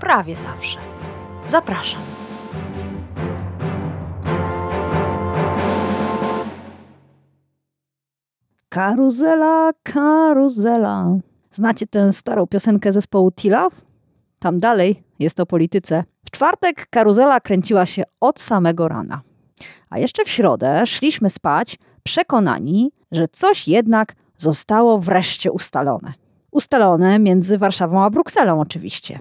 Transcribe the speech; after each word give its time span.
prawie 0.00 0.36
zawsze. 0.36 0.78
Zapraszam. 1.48 2.00
Karuzela, 8.68 9.70
karuzela. 9.82 11.18
Znacie 11.50 11.86
tę 11.86 12.12
starą 12.12 12.46
piosenkę 12.46 12.92
zespołu 12.92 13.30
Tilaf? 13.32 13.80
Tam 14.38 14.58
dalej 14.58 14.98
jest 15.18 15.40
o 15.40 15.46
polityce. 15.46 16.02
W 16.26 16.30
czwartek 16.30 16.86
karuzela 16.90 17.40
kręciła 17.40 17.86
się 17.86 18.02
od 18.20 18.40
samego 18.40 18.88
rana. 18.88 19.20
A 19.90 19.98
jeszcze 19.98 20.24
w 20.24 20.28
środę 20.28 20.86
szliśmy 20.86 21.30
spać 21.30 21.78
przekonani, 22.02 22.92
że 23.12 23.28
coś 23.28 23.68
jednak 23.68 24.14
zostało 24.36 24.98
wreszcie 24.98 25.52
ustalone. 25.52 26.12
Ustalone 26.50 27.18
między 27.18 27.58
Warszawą 27.58 28.04
a 28.04 28.10
Brukselą 28.10 28.60
oczywiście. 28.60 29.18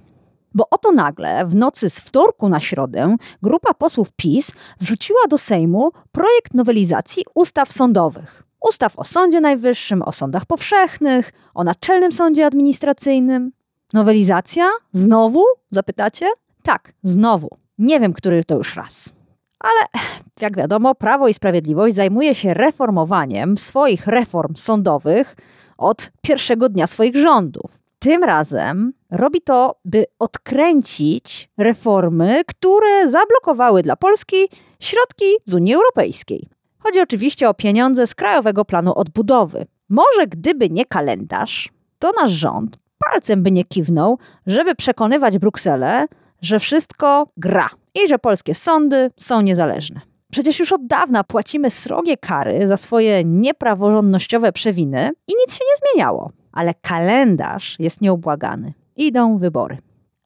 Bo 0.58 0.70
oto 0.72 0.92
nagle, 0.92 1.46
w 1.46 1.56
nocy 1.56 1.90
z 1.90 2.00
wtorku 2.00 2.50
na 2.50 2.60
środę, 2.60 3.16
grupa 3.42 3.74
posłów 3.74 4.12
PiS 4.16 4.52
wrzuciła 4.80 5.20
do 5.30 5.38
Sejmu 5.38 5.92
projekt 6.12 6.54
nowelizacji 6.54 7.24
ustaw 7.36 7.72
sądowych. 7.72 8.44
Ustaw 8.70 9.00
o 9.00 9.04
Sądzie 9.04 9.42
Najwyższym, 9.42 10.02
o 10.02 10.12
sądach 10.12 10.46
powszechnych, 10.46 11.32
o 11.54 11.64
Naczelnym 11.64 12.12
Sądzie 12.12 12.46
Administracyjnym. 12.46 13.52
Nowelizacja? 13.94 14.70
Znowu? 14.92 15.44
Zapytacie? 15.70 16.26
Tak, 16.64 16.94
znowu. 17.04 17.50
Nie 17.78 18.00
wiem, 18.00 18.14
który 18.14 18.44
to 18.44 18.56
już 18.56 18.76
raz. 18.76 19.14
Ale 19.60 20.04
jak 20.42 20.58
wiadomo, 20.58 20.96
Prawo 20.96 21.28
i 21.28 21.34
Sprawiedliwość 21.34 21.96
zajmuje 21.96 22.36
się 22.36 22.54
reformowaniem 22.54 23.58
swoich 23.58 24.08
reform 24.08 24.56
sądowych 24.56 25.36
od 25.78 26.12
pierwszego 26.22 26.70
dnia 26.70 26.88
swoich 26.88 27.16
rządów. 27.16 27.80
Tym 28.00 28.24
razem 28.24 28.94
robi 29.12 29.42
to, 29.42 29.76
by 29.86 30.06
odkręcić 30.20 31.50
reformy, 31.58 32.42
które 32.48 33.10
zablokowały 33.10 33.84
dla 33.84 33.96
Polski 33.96 34.38
środki 34.80 35.26
z 35.46 35.54
Unii 35.54 35.74
Europejskiej. 35.74 36.48
Chodzi 36.80 37.02
oczywiście 37.02 37.50
o 37.50 37.54
pieniądze 37.54 38.08
z 38.08 38.16
Krajowego 38.16 38.66
Planu 38.66 38.94
Odbudowy. 38.94 39.66
Może 39.90 40.28
gdyby 40.28 40.70
nie 40.70 40.86
kalendarz, 40.86 41.70
to 42.00 42.12
nasz 42.22 42.32
rząd 42.32 42.78
palcem 43.12 43.44
by 43.44 43.52
nie 43.52 43.64
kiwnął, 43.64 44.18
żeby 44.48 44.76
przekonywać 44.76 45.38
Brukselę, 45.38 46.08
że 46.42 46.60
wszystko 46.60 47.28
gra 47.38 47.70
i 47.96 48.08
że 48.08 48.20
polskie 48.20 48.56
sądy 48.56 49.12
są 49.18 49.42
niezależne. 49.42 50.02
Przecież 50.32 50.60
już 50.60 50.74
od 50.74 50.88
dawna 50.88 51.24
płacimy 51.24 51.70
srogie 51.70 52.18
kary 52.18 52.68
za 52.68 52.78
swoje 52.78 53.24
niepraworządnościowe 53.24 54.52
przewiny 54.52 55.12
i 55.28 55.34
nic 55.40 55.54
się 55.54 55.64
nie 55.70 55.92
zmieniało. 55.94 56.32
Ale 56.52 56.74
kalendarz 56.74 57.76
jest 57.80 58.02
nieubłagany. 58.02 58.74
Idą 58.98 59.38
wybory. 59.38 59.78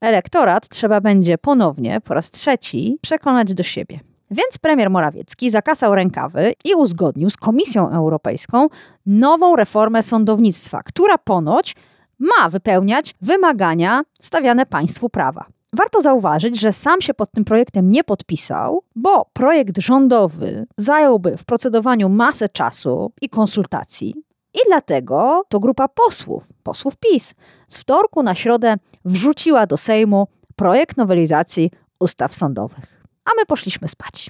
Elektorat 0.02 0.70
trzeba 0.70 1.02
będzie 1.02 1.38
ponownie, 1.38 2.02
po 2.02 2.14
raz 2.14 2.32
trzeci, 2.32 2.98
przekonać 3.02 3.54
do 3.54 3.64
siebie. 3.64 4.00
Więc 4.32 4.58
premier 4.62 4.90
Morawiecki 4.90 5.50
zakasał 5.50 5.96
rękawy 5.96 6.54
i 6.66 6.76
uzgodnił 6.76 7.30
z 7.30 7.38
Komisją 7.38 7.90
Europejską 7.90 8.68
nową 9.06 9.56
reformę 9.56 10.04
sądownictwa, 10.04 10.84
która 10.84 11.18
ponoć 11.18 11.76
ma 12.20 12.50
wypełniać 12.50 13.16
wymagania 13.22 14.04
stawiane 14.22 14.66
państwu 14.66 15.10
prawa. 15.10 15.46
Warto 15.74 16.02
zauważyć, 16.02 16.60
że 16.60 16.74
sam 16.74 17.02
się 17.02 17.14
pod 17.14 17.32
tym 17.32 17.46
projektem 17.46 17.90
nie 17.90 18.04
podpisał, 18.04 18.84
bo 18.96 19.26
projekt 19.34 19.78
rządowy 19.78 20.68
zająłby 20.78 21.38
w 21.38 21.46
procedowaniu 21.46 22.10
masę 22.10 22.50
czasu 22.50 23.12
i 23.22 23.30
konsultacji. 23.30 24.16
I 24.54 24.60
dlatego 24.68 25.44
to 25.50 25.60
grupa 25.60 25.88
posłów, 25.88 26.50
posłów 26.64 26.98
PiS, 26.98 27.34
z 27.68 27.78
wtorku 27.78 28.24
na 28.24 28.36
środę 28.36 28.76
wrzuciła 29.06 29.68
do 29.68 29.78
Sejmu 29.78 30.28
projekt 30.56 30.98
nowelizacji 30.98 31.72
ustaw 32.00 32.34
sądowych. 32.34 33.04
A 33.26 33.30
my 33.38 33.46
poszliśmy 33.46 33.88
spać. 33.88 34.30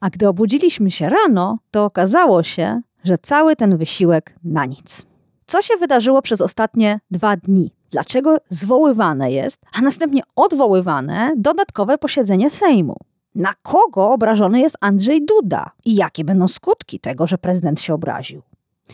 A 0.00 0.10
gdy 0.10 0.28
obudziliśmy 0.28 0.90
się 0.90 1.08
rano, 1.08 1.58
to 1.70 1.84
okazało 1.84 2.42
się, 2.42 2.80
że 3.04 3.18
cały 3.18 3.56
ten 3.56 3.76
wysiłek 3.76 4.34
na 4.44 4.66
nic. 4.66 5.06
Co 5.46 5.62
się 5.62 5.76
wydarzyło 5.76 6.22
przez 6.22 6.40
ostatnie 6.40 7.00
dwa 7.10 7.36
dni? 7.36 7.74
Dlaczego 7.90 8.36
zwoływane 8.48 9.32
jest, 9.32 9.62
a 9.78 9.80
następnie 9.80 10.22
odwoływane 10.36 11.32
dodatkowe 11.36 11.98
posiedzenie 11.98 12.50
Sejmu? 12.50 12.96
Na 13.34 13.54
kogo 13.62 14.10
obrażony 14.10 14.60
jest 14.60 14.76
Andrzej 14.80 15.24
Duda? 15.24 15.70
I 15.84 15.94
jakie 15.94 16.24
będą 16.24 16.48
skutki 16.48 17.00
tego, 17.00 17.26
że 17.26 17.38
prezydent 17.38 17.80
się 17.80 17.94
obraził? 17.94 18.42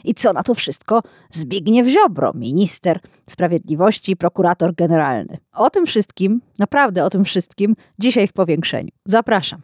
I 0.04 0.14
co 0.14 0.32
na 0.32 0.42
to 0.42 0.54
wszystko 0.54 1.02
Zbigniew 1.30 1.86
Ziobro, 1.86 2.32
minister 2.34 3.00
sprawiedliwości 3.28 4.12
i 4.12 4.16
prokurator 4.16 4.74
generalny? 4.74 5.38
O 5.54 5.70
tym 5.70 5.86
wszystkim, 5.86 6.40
naprawdę 6.58 7.04
o 7.04 7.10
tym 7.10 7.24
wszystkim, 7.24 7.76
dzisiaj 7.98 8.26
w 8.26 8.32
powiększeniu. 8.32 8.90
Zapraszam. 9.04 9.62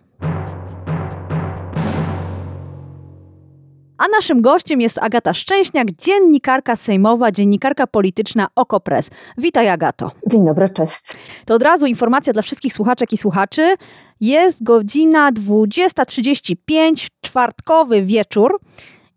A 4.00 4.08
naszym 4.08 4.42
gościem 4.42 4.80
jest 4.80 4.98
Agata 4.98 5.34
Szczęśniak, 5.34 5.92
dziennikarka 5.92 6.76
sejmowa, 6.76 7.32
dziennikarka 7.32 7.86
polityczna 7.86 8.48
Okopres. 8.56 9.10
Witaj 9.38 9.68
Agato. 9.68 10.10
Dzień 10.26 10.46
dobry, 10.46 10.68
cześć. 10.68 11.12
To 11.44 11.54
od 11.54 11.62
razu 11.62 11.86
informacja 11.86 12.32
dla 12.32 12.42
wszystkich 12.42 12.72
słuchaczek 12.72 13.12
i 13.12 13.16
słuchaczy. 13.16 13.74
Jest 14.20 14.62
godzina 14.62 15.32
20.35, 15.32 17.08
czwartkowy 17.20 18.02
wieczór 18.02 18.60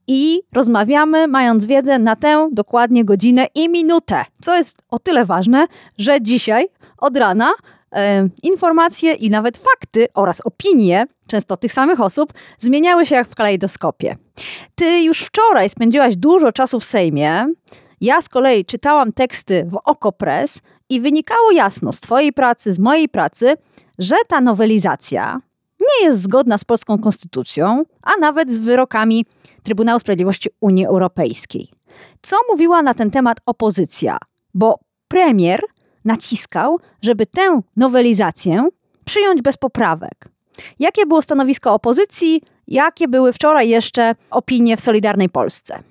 i 0.07 0.41
rozmawiamy, 0.53 1.27
mając 1.27 1.65
wiedzę 1.65 1.99
na 1.99 2.15
tę 2.15 2.49
dokładnie 2.51 3.05
godzinę 3.05 3.47
i 3.55 3.69
minutę. 3.69 4.25
Co 4.41 4.55
jest 4.55 4.77
o 4.89 4.99
tyle 4.99 5.25
ważne, 5.25 5.67
że 5.97 6.21
dzisiaj 6.21 6.67
od 6.97 7.17
rana 7.17 7.53
e, 7.91 8.29
informacje 8.43 9.13
i 9.13 9.29
nawet 9.29 9.57
fakty 9.57 10.07
oraz 10.13 10.41
opinie, 10.41 11.05
często 11.27 11.57
tych 11.57 11.73
samych 11.73 12.01
osób, 12.01 12.33
zmieniały 12.57 13.05
się 13.05 13.15
jak 13.15 13.27
w 13.27 13.35
kalejdoskopie. 13.35 14.15
Ty 14.75 15.01
już 15.01 15.21
wczoraj 15.21 15.69
spędziłaś 15.69 16.15
dużo 16.15 16.51
czasu 16.51 16.79
w 16.79 16.85
Sejmie. 16.85 17.45
Ja 18.01 18.21
z 18.21 18.29
kolei 18.29 18.65
czytałam 18.65 19.11
teksty 19.11 19.65
w 19.67 19.79
Okopres 19.85 20.61
i 20.89 21.01
wynikało 21.01 21.51
jasno 21.51 21.91
z 21.91 21.99
Twojej 21.99 22.33
pracy, 22.33 22.73
z 22.73 22.79
mojej 22.79 23.09
pracy, 23.09 23.55
że 23.99 24.15
ta 24.27 24.41
nowelizacja 24.41 25.39
nie 25.83 26.05
jest 26.05 26.21
zgodna 26.21 26.57
z 26.57 26.63
polską 26.63 26.97
konstytucją, 26.97 27.83
a 28.03 28.11
nawet 28.19 28.51
z 28.51 28.59
wyrokami 28.59 29.25
Trybunału 29.63 29.99
Sprawiedliwości 29.99 30.49
Unii 30.61 30.85
Europejskiej. 30.85 31.69
Co 32.21 32.35
mówiła 32.51 32.81
na 32.81 32.93
ten 32.93 33.11
temat 33.11 33.37
opozycja? 33.45 34.17
Bo 34.53 34.79
premier 35.07 35.61
naciskał, 36.05 36.79
żeby 37.01 37.25
tę 37.25 37.61
nowelizację 37.75 38.67
przyjąć 39.05 39.41
bez 39.41 39.57
poprawek. 39.57 40.25
Jakie 40.79 41.05
było 41.05 41.21
stanowisko 41.21 41.73
opozycji? 41.73 42.41
Jakie 42.67 43.07
były 43.07 43.33
wczoraj 43.33 43.69
jeszcze 43.69 44.15
opinie 44.31 44.77
w 44.77 44.81
Solidarnej 44.81 45.29
Polsce? 45.29 45.83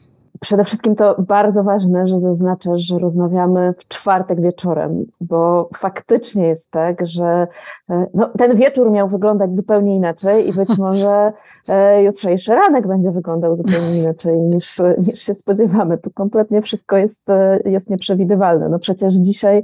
Przede 0.43 0.65
wszystkim 0.65 0.97
to 0.97 1.15
bardzo 1.19 1.65
ważne, 1.65 2.07
że 2.07 2.21
zaznaczasz, 2.21 2.81
że 2.81 2.99
rozmawiamy 2.99 3.75
w 3.79 3.89
czwartek 3.89 4.41
wieczorem, 4.41 5.05
bo 5.21 5.69
faktycznie 5.77 6.47
jest 6.47 6.71
tak, 6.71 7.07
że 7.07 7.47
e, 7.91 8.07
no, 8.15 8.31
ten 8.39 8.57
wieczór 8.57 8.91
miał 8.91 9.09
wyglądać 9.09 9.57
zupełnie 9.57 9.97
inaczej 9.97 10.49
i 10.49 10.53
być 10.53 10.79
może 10.79 11.33
e, 11.69 12.03
jutrzejszy 12.03 12.55
ranek 12.55 12.87
będzie 12.87 13.11
wyglądał 13.11 13.55
zupełnie 13.55 13.99
inaczej 13.99 14.41
niż, 14.41 14.81
niż 15.07 15.23
się 15.23 15.35
spodziewamy. 15.35 15.99
Tu 15.99 16.11
kompletnie 16.11 16.63
wszystko 16.63 16.97
jest, 16.97 17.31
e, 17.31 17.59
jest 17.65 17.91
nieprzewidywalne. 17.91 18.69
No 18.69 18.79
przecież 18.79 19.15
dzisiaj 19.15 19.63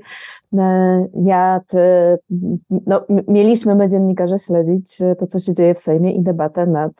ja, 1.24 1.60
ty, 1.66 1.78
no, 2.86 3.04
mieliśmy 3.28 3.74
my 3.74 3.88
dziennikarze 3.88 4.38
śledzić 4.38 4.98
to, 5.18 5.26
co 5.26 5.38
się 5.38 5.54
dzieje 5.54 5.74
w 5.74 5.80
Sejmie 5.80 6.12
i 6.12 6.22
debatę 6.22 6.66
nad 6.66 6.92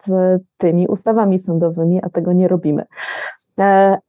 tymi 0.56 0.88
ustawami 0.88 1.38
sądowymi, 1.38 2.00
a 2.02 2.10
tego 2.10 2.32
nie 2.32 2.48
robimy. 2.48 2.84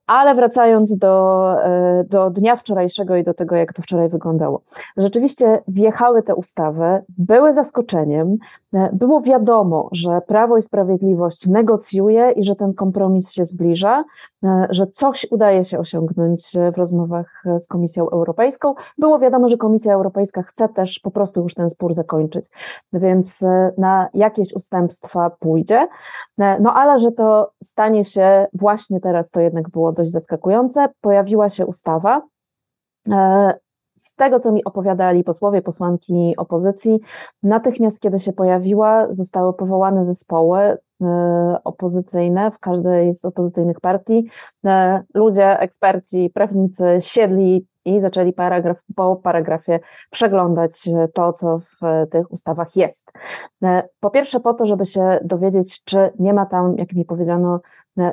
Ale 0.09 0.35
wracając 0.35 0.97
do, 0.97 1.55
e, 1.63 2.03
do 2.03 2.29
dnia 2.29 2.55
wczorajszego 2.55 3.15
i 3.15 3.23
do 3.23 3.33
tego, 3.33 3.55
jak 3.55 3.73
to 3.73 3.81
wczoraj 3.81 4.09
wyglądało. 4.09 4.61
Rzeczywiście 4.97 5.61
wjechały 5.67 6.23
te 6.23 6.35
ustawy, 6.35 7.03
były 7.17 7.53
zaskoczeniem. 7.53 8.37
E, 8.73 8.89
było 8.93 9.21
wiadomo, 9.21 9.89
że 9.91 10.21
Prawo 10.27 10.57
i 10.57 10.61
Sprawiedliwość 10.61 11.47
negocjuje 11.47 12.31
i 12.31 12.43
że 12.43 12.55
ten 12.55 12.73
kompromis 12.73 13.31
się 13.31 13.45
zbliża, 13.45 14.03
e, 14.43 14.67
że 14.69 14.87
coś 14.87 15.27
udaje 15.31 15.63
się 15.63 15.79
osiągnąć 15.79 16.51
w 16.73 16.77
rozmowach 16.77 17.43
z 17.59 17.67
Komisją 17.67 18.09
Europejską. 18.09 18.73
Było 18.97 19.19
wiadomo, 19.19 19.47
że 19.47 19.57
Komisja 19.57 19.93
Europejska 19.93 20.43
chce 20.43 20.69
też 20.69 20.99
po 20.99 21.11
prostu 21.11 21.41
już 21.41 21.53
ten 21.53 21.69
spór 21.69 21.93
zakończyć, 21.93 22.49
więc 22.93 23.43
na 23.77 24.09
jakieś 24.13 24.53
ustępstwa 24.53 25.29
pójdzie. 25.29 25.87
No 26.37 26.73
ale 26.73 26.99
że 26.99 27.11
to 27.11 27.51
stanie 27.63 28.05
się 28.05 28.47
właśnie 28.53 28.99
teraz, 28.99 29.29
to 29.29 29.41
jednak 29.41 29.69
było 29.69 29.91
dość 29.99 30.11
zaskakujące. 30.11 30.87
Pojawiła 31.01 31.49
się 31.49 31.65
ustawa. 31.65 32.21
E, 33.11 33.53
z 33.97 34.15
tego, 34.15 34.39
co 34.39 34.51
mi 34.51 34.63
opowiadali 34.63 35.23
posłowie, 35.23 35.61
posłanki 35.61 36.33
opozycji, 36.37 36.99
natychmiast, 37.43 37.99
kiedy 37.99 38.19
się 38.19 38.33
pojawiła, 38.33 39.07
zostały 39.09 39.53
powołane 39.53 40.05
zespoły 40.05 40.59
e, 40.59 40.77
opozycyjne 41.63 42.51
w 42.51 42.59
każdej 42.59 43.13
z 43.13 43.25
opozycyjnych 43.25 43.79
partii. 43.79 44.29
E, 44.65 45.03
ludzie, 45.13 45.59
eksperci, 45.59 46.31
prawnicy 46.33 46.85
siedli 46.99 47.67
i 47.85 48.01
zaczęli 48.01 48.33
paragraf 48.33 48.77
po 48.95 49.15
paragrafie 49.15 49.79
przeglądać 50.11 50.89
to, 51.13 51.33
co 51.33 51.59
w 51.59 52.07
tych 52.11 52.31
ustawach 52.31 52.75
jest. 52.75 53.11
Po 53.99 54.09
pierwsze, 54.09 54.39
po 54.39 54.53
to, 54.53 54.65
żeby 54.65 54.85
się 54.85 55.19
dowiedzieć, 55.23 55.83
czy 55.83 56.11
nie 56.19 56.33
ma 56.33 56.45
tam, 56.45 56.77
jak 56.77 56.93
mi 56.93 57.05
powiedziano, 57.05 57.59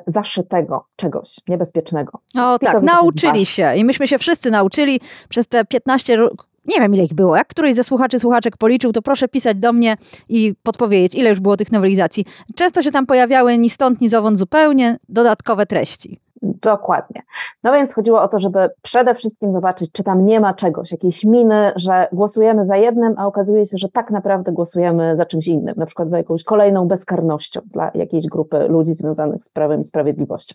zaszytego 0.06 0.86
czegoś 0.96 1.36
niebezpiecznego. 1.48 2.18
O 2.38 2.58
tak, 2.58 2.82
nauczyli 2.82 3.46
się 3.46 3.76
i 3.76 3.84
myśmy 3.84 4.06
się 4.06 4.18
wszyscy 4.18 4.50
nauczyli 4.50 5.00
przez 5.28 5.48
te 5.48 5.64
15 5.64 6.18
nie 6.66 6.80
wiem 6.80 6.94
ile 6.94 7.04
ich 7.04 7.14
było, 7.14 7.36
jak 7.36 7.48
któryś 7.48 7.74
ze 7.74 7.84
słuchaczy, 7.84 8.18
słuchaczek 8.18 8.56
policzył, 8.56 8.92
to 8.92 9.02
proszę 9.02 9.28
pisać 9.28 9.56
do 9.56 9.72
mnie 9.72 9.96
i 10.28 10.54
podpowiedzieć, 10.62 11.14
ile 11.14 11.30
już 11.30 11.40
było 11.40 11.56
tych 11.56 11.72
nowelizacji. 11.72 12.24
Często 12.54 12.82
się 12.82 12.90
tam 12.90 13.06
pojawiały 13.06 13.58
ni 13.58 13.70
stąd, 13.70 14.00
ni 14.00 14.08
zowąd 14.08 14.38
zupełnie 14.38 14.98
dodatkowe 15.08 15.66
treści. 15.66 16.20
Dokładnie. 16.42 17.22
No 17.62 17.72
więc 17.72 17.94
chodziło 17.94 18.22
o 18.22 18.28
to, 18.28 18.38
żeby 18.38 18.70
przede 18.82 19.14
wszystkim 19.14 19.52
zobaczyć, 19.52 19.92
czy 19.92 20.02
tam 20.02 20.24
nie 20.24 20.40
ma 20.40 20.54
czegoś, 20.54 20.92
jakiejś 20.92 21.24
miny, 21.24 21.72
że 21.76 22.08
głosujemy 22.12 22.64
za 22.64 22.76
jednym, 22.76 23.14
a 23.16 23.26
okazuje 23.26 23.66
się, 23.66 23.78
że 23.78 23.88
tak 23.88 24.10
naprawdę 24.10 24.52
głosujemy 24.52 25.16
za 25.16 25.26
czymś 25.26 25.46
innym, 25.46 25.74
na 25.76 25.86
przykład 25.86 26.10
za 26.10 26.18
jakąś 26.18 26.44
kolejną 26.44 26.88
bezkarnością 26.88 27.60
dla 27.72 27.90
jakiejś 27.94 28.26
grupy 28.26 28.58
ludzi 28.68 28.94
związanych 28.94 29.44
z 29.44 29.50
prawem 29.50 29.80
i 29.80 29.84
sprawiedliwością. 29.84 30.54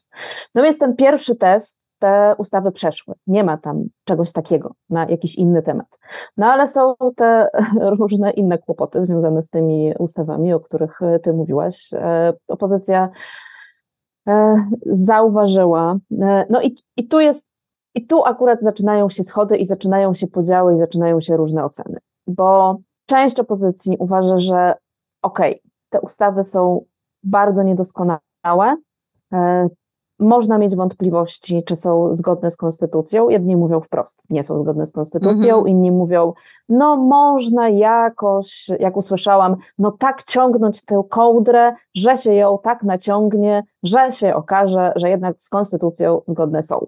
No 0.56 0.64
więc 0.64 0.78
ten 0.78 0.96
pierwszy 0.96 1.36
test 1.36 1.78
te 2.00 2.36
ustawy 2.38 2.72
przeszły. 2.72 3.16
Nie 3.28 3.44
ma 3.44 3.58
tam 3.58 3.84
czegoś 4.04 4.32
takiego 4.32 4.72
na 4.90 5.06
jakiś 5.06 5.36
inny 5.36 5.64
temat. 5.64 6.00
No 6.38 6.46
ale 6.46 6.68
są 6.68 6.94
te 7.16 7.48
różne 8.00 8.32
inne 8.32 8.58
kłopoty 8.58 9.02
związane 9.02 9.42
z 9.42 9.50
tymi 9.50 9.94
ustawami, 10.00 10.54
o 10.54 10.60
których 10.60 11.00
ty 11.24 11.34
mówiłaś. 11.34 11.94
E, 11.94 12.34
opozycja 12.48 13.10
E, 13.10 13.10
zauważyła. 14.86 15.98
E, 16.22 16.46
no 16.50 16.62
i, 16.62 16.76
i 16.98 17.08
tu 17.08 17.20
jest, 17.20 17.46
i 17.96 18.08
tu 18.08 18.26
akurat 18.26 18.62
zaczynają 18.62 19.10
się 19.10 19.24
schody 19.24 19.58
i 19.58 19.66
zaczynają 19.66 20.14
się 20.14 20.28
podziały 20.28 20.74
i 20.74 20.78
zaczynają 20.78 21.22
się 21.22 21.38
różne 21.38 21.66
oceny, 21.66 21.98
bo 22.28 22.78
część 23.06 23.40
opozycji 23.40 23.98
uważa, 24.00 24.38
że 24.38 24.74
okej, 25.22 25.52
okay, 25.52 25.72
te 25.90 26.02
ustawy 26.02 26.44
są 26.44 26.86
bardzo 27.24 27.64
niedoskonałe, 27.64 28.78
e, 29.34 29.68
można 30.22 30.58
mieć 30.58 30.76
wątpliwości, 30.76 31.64
czy 31.64 31.76
są 31.76 32.14
zgodne 32.14 32.52
z 32.52 32.58
konstytucją. 32.58 33.30
Jedni 33.30 33.56
mówią 33.56 33.80
wprost, 33.80 34.24
nie 34.30 34.44
są 34.44 34.60
zgodne 34.60 34.86
z 34.86 34.92
konstytucją, 34.92 35.56
mhm. 35.56 35.68
inni 35.68 35.92
mówią, 35.92 36.34
no 36.70 36.98
można 36.98 37.70
jakoś, 37.70 38.70
jak 38.80 38.98
usłyszałam, 38.98 39.56
no 39.78 39.92
tak 39.92 40.24
ciągnąć 40.24 40.86
tę 40.86 41.04
kołdrę, 41.10 41.74
że 41.96 42.18
się 42.18 42.34
ją 42.34 42.60
tak 42.64 42.84
naciągnie, 42.84 43.64
że 43.84 44.12
się 44.12 44.36
okaże, 44.36 44.94
że 44.96 45.10
jednak 45.10 45.42
z 45.42 45.50
konstytucją 45.50 46.22
zgodne 46.28 46.64
są. 46.64 46.86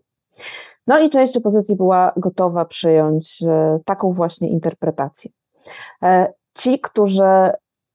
No 0.88 1.00
i 1.00 1.10
część 1.10 1.38
opozycji 1.38 1.76
była 1.76 2.14
gotowa 2.18 2.66
przyjąć 2.66 3.44
e, 3.48 3.80
taką 3.86 4.14
właśnie 4.14 4.50
interpretację. 4.50 5.32
E, 6.04 6.34
ci, 6.54 6.80
którzy 6.80 7.52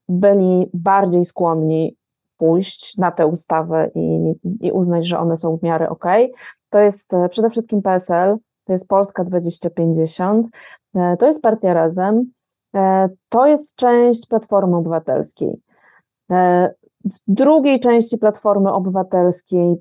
byli 0.08 0.70
bardziej 0.74 1.24
skłonni 1.24 1.97
pójść 2.38 2.96
na 2.96 3.10
tę 3.10 3.26
ustawę 3.26 3.90
i, 3.94 4.34
i 4.60 4.72
uznać, 4.72 5.06
że 5.06 5.18
one 5.18 5.36
są 5.36 5.56
w 5.56 5.62
miarę 5.62 5.88
ok. 5.88 6.04
To 6.70 6.78
jest 6.78 7.14
e, 7.14 7.28
przede 7.28 7.50
wszystkim 7.50 7.82
PSL, 7.82 8.36
to 8.64 8.72
jest 8.72 8.88
Polska 8.88 9.24
2050, 9.24 10.46
e, 10.94 11.16
to 11.16 11.26
jest 11.26 11.42
Partia 11.42 11.74
Razem, 11.74 12.32
e, 12.74 13.08
to 13.28 13.46
jest 13.46 13.74
część 13.76 14.26
Platformy 14.26 14.76
Obywatelskiej. 14.76 15.60
W 17.04 17.18
drugiej 17.28 17.80
części 17.80 18.18
Platformy 18.18 18.72
Obywatelskiej 18.72 19.76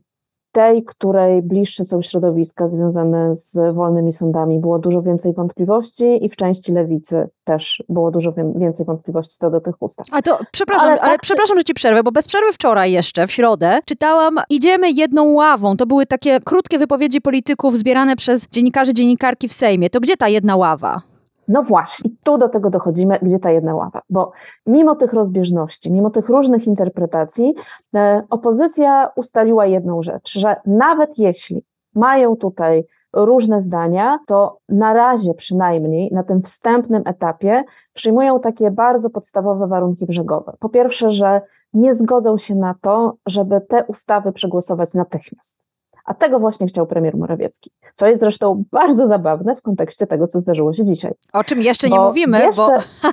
tej, 0.52 0.84
której 0.84 1.42
bliższe 1.42 1.86
są 1.86 2.02
środowiska 2.02 2.68
związane 2.68 3.36
z 3.36 3.76
wolnymi 3.76 4.14
sądami, 4.14 4.60
było 4.60 4.80
dużo 4.80 5.02
więcej 5.02 5.34
wątpliwości 5.34 6.26
i 6.26 6.30
w 6.30 6.36
części 6.36 6.74
lewicy 6.74 7.30
też 7.44 7.84
było 7.90 8.12
dużo 8.12 8.34
więcej 8.56 8.86
wątpliwości 8.86 9.38
co 9.40 9.50
do 9.50 9.62
tych 9.62 9.76
ustaw. 9.80 10.06
A 10.12 10.22
to 10.22 10.40
przepraszam, 10.52 10.90
ale, 10.90 11.02
ale 11.02 11.12
tak, 11.12 11.22
przepraszam, 11.22 11.58
że 11.58 11.64
ci 11.64 11.74
przerwę, 11.74 12.04
bo 12.04 12.12
bez 12.12 12.28
przerwy 12.28 12.52
wczoraj 12.52 12.92
jeszcze, 12.92 13.28
w 13.28 13.32
środę, 13.32 13.80
czytałam 13.86 14.36
Idziemy 14.50 14.92
jedną 14.92 15.34
ławą. 15.34 15.78
To 15.78 15.86
były 15.86 16.06
takie 16.06 16.40
krótkie 16.40 16.78
wypowiedzi 16.78 17.22
polityków 17.22 17.78
zbierane 17.78 18.16
przez 18.16 18.48
dziennikarzy, 18.50 18.94
dziennikarki 18.94 19.48
w 19.48 19.54
Sejmie. 19.54 19.90
To 19.90 20.00
gdzie 20.00 20.18
ta 20.18 20.28
jedna 20.28 20.56
ława? 20.56 21.02
No 21.48 21.64
właśnie, 21.64 22.10
tu 22.24 22.38
do 22.38 22.50
tego 22.50 22.70
dochodzimy, 22.70 23.20
gdzie 23.22 23.40
ta 23.40 23.52
jedna 23.52 23.76
ława, 23.76 24.02
bo 24.10 24.32
mimo 24.66 24.96
tych 24.96 25.14
rozbieżności, 25.14 25.92
mimo 25.92 26.10
tych 26.10 26.30
różnych 26.30 26.68
interpretacji, 26.68 27.54
e, 27.96 28.24
opozycja 28.30 29.10
ustaliła 29.16 29.66
jedną 29.66 30.02
rzecz, 30.02 30.40
że 30.40 30.56
nawet 30.66 31.18
jeśli 31.18 31.64
mają 31.96 32.36
tutaj 32.36 32.84
różne 33.14 33.62
zdania, 33.62 34.20
to 34.28 34.58
na 34.70 34.94
razie 34.94 35.34
przynajmniej 35.34 36.12
na 36.14 36.24
tym 36.24 36.42
wstępnym 36.42 37.02
etapie 37.06 37.64
przyjmują 37.94 38.40
takie 38.40 38.72
bardzo 38.72 39.10
podstawowe 39.10 39.68
warunki 39.68 40.06
brzegowe. 40.06 40.54
Po 40.60 40.70
pierwsze, 40.70 41.12
że 41.12 41.42
nie 41.74 41.94
zgodzą 41.94 42.38
się 42.38 42.56
na 42.56 42.76
to, 42.82 43.16
żeby 43.26 43.62
te 43.62 43.86
ustawy 43.86 44.32
przegłosować 44.32 44.94
natychmiast. 44.94 45.67
A 46.08 46.14
tego 46.14 46.40
właśnie 46.40 46.68
chciał 46.68 46.88
premier 46.88 47.18
Morawiecki, 47.18 47.72
co 47.94 48.08
jest 48.08 48.22
zresztą 48.22 48.64
bardzo 48.72 49.08
zabawne 49.08 49.56
w 49.56 49.62
kontekście 49.62 50.08
tego, 50.08 50.28
co 50.28 50.40
zdarzyło 50.42 50.74
się 50.74 50.86
dzisiaj. 50.86 51.12
O 51.34 51.44
czym 51.44 51.62
jeszcze 51.62 51.90
bo 51.90 51.96
nie 51.96 52.02
mówimy, 52.02 52.40
jeszcze... 52.40 52.62
bo 52.62 53.12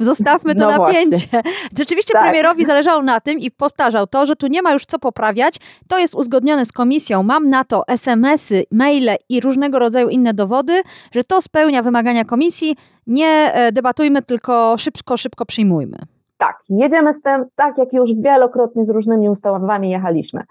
zostawmy 0.10 0.54
to 0.54 0.70
no 0.70 0.78
napięcie. 0.78 1.26
Właśnie. 1.30 1.42
Rzeczywiście 1.78 2.12
tak. 2.12 2.22
premierowi 2.22 2.64
zależało 2.64 3.02
na 3.02 3.20
tym 3.20 3.38
i 3.38 3.50
powtarzał 3.50 4.06
to, 4.06 4.26
że 4.26 4.36
tu 4.36 4.46
nie 4.46 4.62
ma 4.62 4.72
już 4.72 4.86
co 4.86 4.98
poprawiać, 4.98 5.56
to 5.88 5.98
jest 5.98 6.14
uzgodnione 6.14 6.64
z 6.64 6.72
komisją, 6.72 7.22
mam 7.22 7.48
na 7.48 7.64
to 7.64 7.88
SMS-y, 7.88 8.64
maile 8.70 9.16
i 9.28 9.40
różnego 9.40 9.78
rodzaju 9.78 10.08
inne 10.08 10.34
dowody, 10.34 10.82
że 11.12 11.22
to 11.22 11.40
spełnia 11.40 11.82
wymagania 11.82 12.24
komisji, 12.24 12.76
nie 13.06 13.52
e, 13.54 13.72
debatujmy, 13.72 14.22
tylko 14.22 14.76
szybko, 14.78 15.16
szybko 15.16 15.46
przyjmujmy. 15.46 15.98
Tak, 16.40 16.62
jedziemy 16.68 17.14
z 17.14 17.22
tym, 17.22 17.44
tak 17.54 17.78
jak 17.78 17.92
już 17.92 18.14
wielokrotnie 18.14 18.84
z 18.84 18.90
różnymi 18.90 19.28
ustawami 19.28 19.90
jechaliśmy. 19.90 20.42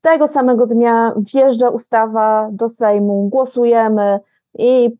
Tego 0.00 0.28
samego 0.28 0.66
dnia 0.66 1.14
wjeżdża 1.34 1.68
ustawa 1.68 2.48
do 2.50 2.68
Sejmu, 2.68 3.28
głosujemy 3.28 4.20
i, 4.58 4.90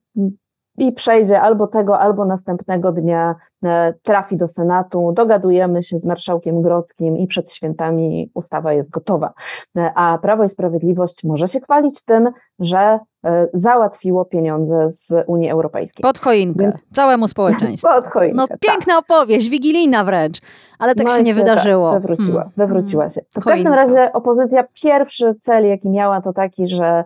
i 0.79 0.93
przejdzie 0.93 1.41
albo 1.41 1.67
tego, 1.67 1.99
albo 1.99 2.25
następnego 2.25 2.93
dnia 2.93 3.35
e, 3.65 3.95
trafi 4.03 4.37
do 4.37 4.49
Senatu, 4.49 5.13
dogadujemy 5.13 5.83
się 5.83 5.99
z 5.99 6.07
marszałkiem 6.07 6.63
Grodzkim 6.63 7.19
i 7.19 7.27
przed 7.27 7.53
świętami 7.53 8.31
ustawa 8.35 8.73
jest 8.73 8.91
gotowa. 8.91 9.33
E, 9.77 9.93
a 9.95 10.19
Prawo 10.19 10.45
i 10.45 10.49
Sprawiedliwość 10.49 11.25
może 11.25 11.49
się 11.49 11.61
chwalić 11.61 12.05
tym, 12.05 12.31
że 12.59 12.99
e, 13.25 13.49
załatwiło 13.53 14.25
pieniądze 14.25 14.91
z 14.91 15.13
Unii 15.27 15.51
Europejskiej. 15.51 16.03
Pod 16.03 16.19
choinkę, 16.19 16.65
Więc... 16.65 16.87
całemu 16.93 17.29
społeczeństwu. 17.29 17.89
Pod 17.95 18.07
choinkę, 18.07 18.37
No 18.37 18.47
piękna 18.61 18.95
tak. 18.95 19.05
opowieść, 19.05 19.49
wigilijna 19.49 20.05
wręcz, 20.05 20.41
ale 20.79 20.95
tak 20.95 21.07
no 21.07 21.17
się 21.17 21.23
nie 21.23 21.35
się 21.35 21.41
wydarzyło. 21.41 21.93
Tak, 21.93 22.03
wywróciła, 22.03 22.43
hmm. 22.43 22.53
wywróciła 22.57 23.09
się. 23.09 23.21
W 23.41 23.45
każdym 23.45 23.73
razie 23.73 24.13
opozycja, 24.13 24.65
pierwszy 24.83 25.35
cel 25.41 25.67
jaki 25.67 25.91
miała 25.91 26.21
to 26.21 26.33
taki, 26.33 26.69
że 26.69 27.05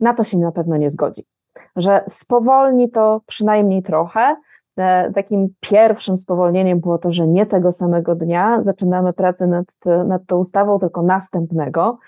na 0.00 0.14
to 0.16 0.24
się 0.24 0.38
na 0.38 0.52
pewno 0.52 0.76
nie 0.76 0.90
zgodzi. 0.90 1.22
Że 1.76 2.04
spowolni 2.08 2.90
to 2.90 3.20
przynajmniej 3.26 3.82
trochę, 3.82 4.36
e, 4.76 5.12
Takim 5.12 5.48
pierwszym 5.60 6.16
spowolnieniem 6.16 6.80
było 6.80 6.98
to, 6.98 7.12
że 7.12 7.26
nie 7.26 7.46
tego 7.46 7.72
samego 7.72 8.14
dnia 8.14 8.62
zaczynamy 8.62 9.12
pracę 9.12 9.46
nad, 9.46 9.66
nad 10.06 10.26
tą 10.26 10.36
ustawą, 10.36 10.78
tylko 10.78 11.02
następnego. 11.02 11.98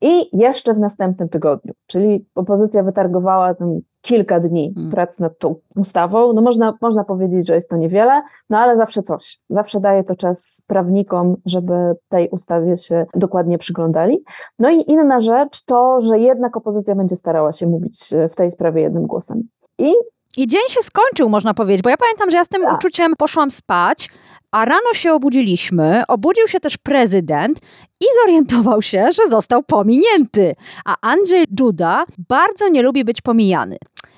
I 0.00 0.38
jeszcze 0.38 0.74
w 0.74 0.78
następnym 0.78 1.28
tygodniu, 1.28 1.72
czyli 1.86 2.26
opozycja 2.34 2.82
wytargowała 2.82 3.54
tam 3.54 3.80
kilka 4.00 4.40
dni 4.40 4.72
hmm. 4.74 4.92
prac 4.92 5.20
nad 5.20 5.38
tą 5.38 5.54
ustawą. 5.76 6.32
No 6.32 6.42
można, 6.42 6.74
można 6.80 7.04
powiedzieć, 7.04 7.46
że 7.46 7.54
jest 7.54 7.70
to 7.70 7.76
niewiele, 7.76 8.22
no 8.50 8.58
ale 8.58 8.76
zawsze 8.76 9.02
coś. 9.02 9.40
Zawsze 9.48 9.80
daje 9.80 10.04
to 10.04 10.16
czas 10.16 10.62
prawnikom, 10.66 11.36
żeby 11.46 11.74
tej 12.08 12.28
ustawie 12.28 12.76
się 12.76 13.06
dokładnie 13.14 13.58
przyglądali. 13.58 14.24
No 14.58 14.70
i 14.70 14.90
inna 14.90 15.20
rzecz 15.20 15.64
to, 15.64 16.00
że 16.00 16.18
jednak 16.18 16.56
opozycja 16.56 16.94
będzie 16.94 17.16
starała 17.16 17.52
się 17.52 17.66
mówić 17.66 18.10
w 18.30 18.34
tej 18.34 18.50
sprawie 18.50 18.82
jednym 18.82 19.06
głosem. 19.06 19.42
I 19.78 19.92
i 20.36 20.46
dzień 20.46 20.68
się 20.68 20.82
skończył, 20.82 21.28
można 21.28 21.54
powiedzieć, 21.54 21.82
bo 21.82 21.90
ja 21.90 21.96
pamiętam, 21.96 22.30
że 22.30 22.36
ja 22.36 22.44
z 22.44 22.48
tym 22.48 22.62
tak. 22.62 22.74
uczuciem 22.74 23.16
poszłam 23.18 23.50
spać, 23.50 24.08
a 24.50 24.64
rano 24.64 24.92
się 24.94 25.12
obudziliśmy, 25.12 26.02
obudził 26.08 26.48
się 26.48 26.60
też 26.60 26.78
prezydent 26.78 27.58
i 28.00 28.04
zorientował 28.22 28.82
się, 28.82 29.08
że 29.12 29.26
został 29.28 29.62
pominięty. 29.62 30.54
A 30.84 30.96
Andrzej 31.00 31.44
Duda 31.50 32.04
bardzo 32.28 32.68
nie 32.68 32.82
lubi 32.82 33.04
być 33.04 33.20
pomijany. 33.20 33.76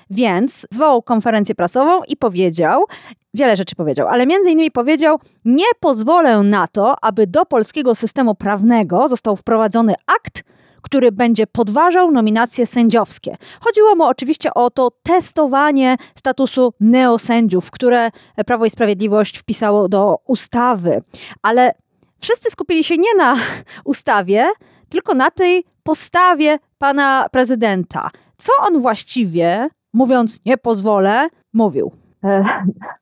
Więc 0.09 0.67
zwołał 0.71 1.01
konferencję 1.01 1.55
prasową 1.55 2.03
i 2.07 2.17
powiedział, 2.17 2.85
wiele 3.33 3.55
rzeczy 3.55 3.75
powiedział, 3.75 4.07
ale 4.07 4.27
między 4.27 4.51
innymi 4.51 4.71
powiedział: 4.71 5.19
Nie 5.45 5.65
pozwolę 5.79 6.43
na 6.43 6.67
to, 6.67 6.95
aby 7.01 7.27
do 7.27 7.45
polskiego 7.45 7.95
systemu 7.95 8.35
prawnego 8.35 9.07
został 9.07 9.35
wprowadzony 9.35 9.93
akt, 10.07 10.43
który 10.81 11.11
będzie 11.11 11.47
podważał 11.47 12.11
nominacje 12.11 12.65
sędziowskie. 12.65 13.37
Chodziło 13.61 13.95
mu 13.95 14.03
oczywiście 14.03 14.53
o 14.53 14.69
to 14.69 14.89
testowanie 15.03 15.97
statusu 16.15 16.73
neosędziów, 16.79 17.71
które 17.71 18.11
Prawo 18.45 18.65
i 18.65 18.69
Sprawiedliwość 18.69 19.37
wpisało 19.37 19.89
do 19.89 20.17
ustawy. 20.25 21.01
Ale 21.41 21.73
wszyscy 22.19 22.51
skupili 22.51 22.83
się 22.83 22.97
nie 22.97 23.15
na 23.17 23.35
ustawie, 23.83 24.47
tylko 24.89 25.13
na 25.13 25.31
tej 25.31 25.63
postawie 25.83 26.59
pana 26.77 27.27
prezydenta. 27.31 28.09
Co 28.37 28.51
on 28.67 28.81
właściwie, 28.81 29.69
mówiąc 29.93 30.45
nie 30.45 30.57
pozwolę, 30.57 31.27
mówił? 31.53 31.91
E, 32.23 32.45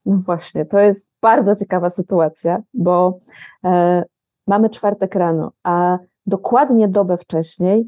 no 0.06 0.18
właśnie, 0.18 0.66
to 0.66 0.80
jest 0.80 1.08
bardzo 1.22 1.56
ciekawa 1.56 1.90
sytuacja, 1.90 2.62
bo 2.74 3.20
e, 3.66 4.04
mamy 4.48 4.70
czwartek 4.70 5.16
rano, 5.16 5.52
a 5.64 5.98
dokładnie 6.28 6.88
dobę 6.88 7.18
wcześniej 7.18 7.88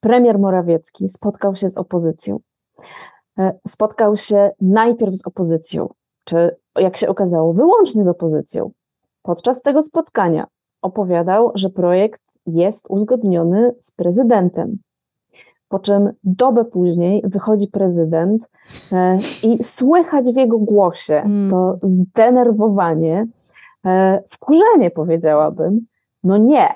premier 0.00 0.38
Morawiecki 0.38 1.08
spotkał 1.08 1.54
się 1.54 1.68
z 1.68 1.76
opozycją. 1.76 2.38
E, 3.38 3.58
spotkał 3.68 4.16
się 4.16 4.50
najpierw 4.60 5.14
z 5.14 5.26
opozycją, 5.26 5.88
czy 6.24 6.56
jak 6.78 6.96
się 6.96 7.08
okazało, 7.08 7.52
wyłącznie 7.52 8.04
z 8.04 8.08
opozycją. 8.08 8.70
Podczas 9.22 9.62
tego 9.62 9.82
spotkania 9.82 10.46
opowiadał, 10.82 11.52
że 11.54 11.70
projekt 11.70 12.20
jest 12.46 12.86
uzgodniony 12.88 13.74
z 13.80 13.90
prezydentem. 13.90 14.78
Po 15.68 15.78
czym 15.78 16.10
dobę 16.24 16.64
później 16.64 17.22
wychodzi 17.24 17.68
prezydent 17.68 18.42
e, 18.92 19.16
i 19.42 19.64
słychać 19.64 20.32
w 20.32 20.36
jego 20.36 20.58
głosie 20.58 21.20
hmm. 21.22 21.50
to 21.50 21.78
zdenerwowanie, 21.82 23.26
e, 23.86 24.22
wkurzenie 24.28 24.90
powiedziałabym. 24.90 25.86
No 26.24 26.36
nie, 26.36 26.68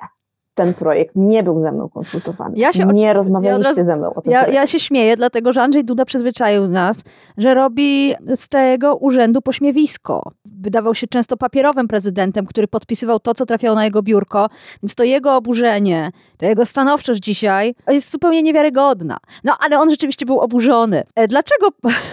ten 0.54 0.74
projekt 0.74 1.16
nie 1.16 1.42
był 1.42 1.60
ze 1.60 1.72
mną 1.72 1.88
konsultowany. 1.88 2.54
Ja 2.56 2.72
się 2.72 2.84
nie 2.84 3.12
rozmawialiście 3.12 3.62
ja 3.62 3.68
razu, 3.68 3.84
ze 3.84 3.96
mną 3.96 4.14
o 4.14 4.20
tym. 4.20 4.32
Ja, 4.32 4.48
ja, 4.48 4.66
się 4.66 4.80
śmieję, 4.80 5.16
dlatego 5.16 5.52
że 5.52 5.62
Andrzej 5.62 5.84
Duda 5.84 6.04
przyzwyczaił 6.04 6.68
nas, 6.68 7.04
że 7.36 7.54
robi 7.54 8.14
z 8.34 8.48
tego 8.48 8.96
urzędu 8.96 9.42
pośmiewisko. 9.42 10.22
Wydawał 10.44 10.94
się 10.94 11.06
często 11.06 11.36
papierowym 11.36 11.88
prezydentem, 11.88 12.46
który 12.46 12.68
podpisywał 12.68 13.20
to, 13.20 13.34
co 13.34 13.46
trafiało 13.46 13.74
na 13.74 13.84
jego 13.84 14.02
biurko, 14.02 14.48
więc 14.82 14.94
to 14.94 15.04
jego 15.04 15.36
oburzenie, 15.36 16.10
to 16.38 16.46
jego 16.46 16.66
stanowczość 16.66 17.20
dzisiaj 17.20 17.74
jest 17.88 18.10
zupełnie 18.10 18.42
niewiarygodna. 18.42 19.16
No 19.44 19.56
ale 19.60 19.78
on 19.78 19.90
rzeczywiście 19.90 20.26
był 20.26 20.40
oburzony. 20.40 21.04
E, 21.14 21.28
dlaczego 21.28 21.68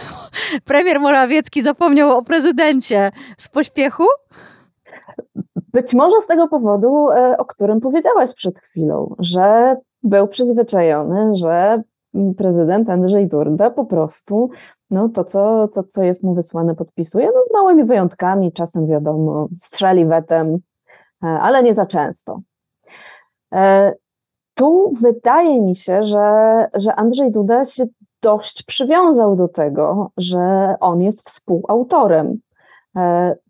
premier 0.65 0.99
Morawiecki 0.99 1.63
zapomniał 1.63 2.17
o 2.17 2.21
prezydencie 2.21 3.11
z 3.37 3.49
pośpiechu? 3.49 4.03
Być 5.73 5.93
może 5.93 6.21
z 6.21 6.27
tego 6.27 6.47
powodu, 6.47 7.11
e, 7.11 7.37
o 7.37 7.45
którym 7.45 7.79
powiedziałaś 7.79 8.33
przed 8.33 8.59
chwilą, 8.59 9.15
że 9.19 9.75
był 10.03 10.27
przyzwyczajony, 10.27 11.35
że 11.35 11.83
prezydent 12.37 12.89
Andrzej 12.89 13.27
Duda 13.27 13.69
po 13.69 13.85
prostu 13.85 14.49
no, 14.89 15.09
to, 15.09 15.23
co, 15.23 15.67
to, 15.67 15.83
co 15.83 16.03
jest 16.03 16.23
mu 16.23 16.33
wysłane, 16.33 16.75
podpisuje, 16.75 17.25
no, 17.35 17.43
z 17.43 17.53
małymi 17.53 17.83
wyjątkami, 17.83 18.51
czasem 18.51 18.87
wiadomo, 18.87 19.47
strzeli 19.55 20.05
wetem, 20.05 20.57
e, 21.23 21.27
ale 21.27 21.63
nie 21.63 21.73
za 21.73 21.85
często. 21.85 22.41
E, 23.53 23.93
tu 24.53 24.93
wydaje 25.01 25.61
mi 25.61 25.75
się, 25.75 26.03
że, 26.03 26.67
że 26.73 26.95
Andrzej 26.95 27.31
Duda 27.31 27.65
się 27.65 27.85
dość 28.21 28.63
przywiązał 28.63 29.35
do 29.35 29.47
tego, 29.47 30.11
że 30.17 30.75
on 30.79 31.01
jest 31.01 31.29
współautorem 31.29 32.39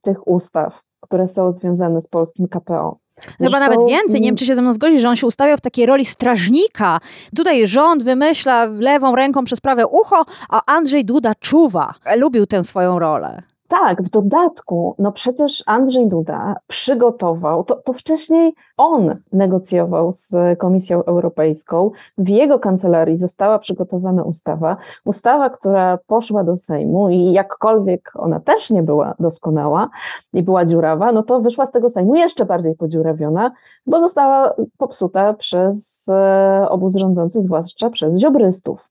tych 0.02 0.28
ustaw 0.28 0.82
które 1.02 1.28
są 1.28 1.52
związane 1.52 2.02
z 2.02 2.08
polskim 2.08 2.48
KPO. 2.48 2.98
Zresztą, 3.16 3.46
Chyba 3.46 3.60
nawet 3.60 3.80
więcej, 3.88 4.22
nie 4.22 4.28
wiem 4.28 4.36
czy 4.36 4.46
się 4.46 4.56
ze 4.56 4.62
mną 4.62 4.74
zgodzi, 4.74 5.00
że 5.00 5.10
on 5.10 5.16
się 5.16 5.28
ustawiał 5.28 5.58
w 5.58 5.62
takiej 5.62 5.86
roli 5.86 6.06
strażnika. 6.06 7.00
Tutaj 7.36 7.68
rząd 7.68 8.04
wymyśla 8.04 8.66
lewą 8.66 9.16
ręką 9.16 9.44
przez 9.44 9.62
prawe 9.62 9.88
ucho, 9.88 10.26
a 10.50 10.62
Andrzej 10.66 11.06
Duda 11.06 11.36
czuwa. 11.36 11.94
Lubił 12.16 12.46
tę 12.46 12.64
swoją 12.64 13.00
rolę. 13.00 13.42
Tak, 13.72 14.02
w 14.02 14.10
dodatku, 14.10 14.96
no 15.00 15.12
przecież 15.12 15.64
Andrzej 15.66 16.08
Duda 16.08 16.56
przygotował, 16.68 17.64
to, 17.64 17.76
to 17.76 17.94
wcześniej 17.94 18.54
on 18.78 19.16
negocjował 19.34 20.12
z 20.12 20.36
Komisją 20.60 21.04
Europejską. 21.04 21.92
W 22.18 22.30
jego 22.30 22.60
kancelarii 22.60 23.18
została 23.18 23.60
przygotowana 23.60 24.24
ustawa, 24.24 24.78
ustawa, 25.06 25.50
która 25.50 25.98
poszła 26.08 26.44
do 26.44 26.56
Sejmu 26.56 27.10
i 27.10 27.32
jakkolwiek 27.32 28.12
ona 28.16 28.40
też 28.40 28.70
nie 28.70 28.84
była 28.84 29.14
doskonała 29.20 29.90
i 30.34 30.44
była 30.44 30.66
dziurawa, 30.66 31.12
no 31.12 31.24
to 31.24 31.40
wyszła 31.40 31.66
z 31.66 31.72
tego 31.72 31.90
Sejmu 31.90 32.16
jeszcze 32.16 32.46
bardziej 32.46 32.76
podziurawiona, 32.76 33.52
bo 33.86 34.00
została 34.00 34.54
popsuta 34.78 35.34
przez 35.34 36.06
e, 36.10 36.68
obóz 36.70 36.96
rządzący, 36.96 37.42
zwłaszcza 37.42 37.90
przez 37.90 38.18
ziobrystów. 38.18 38.91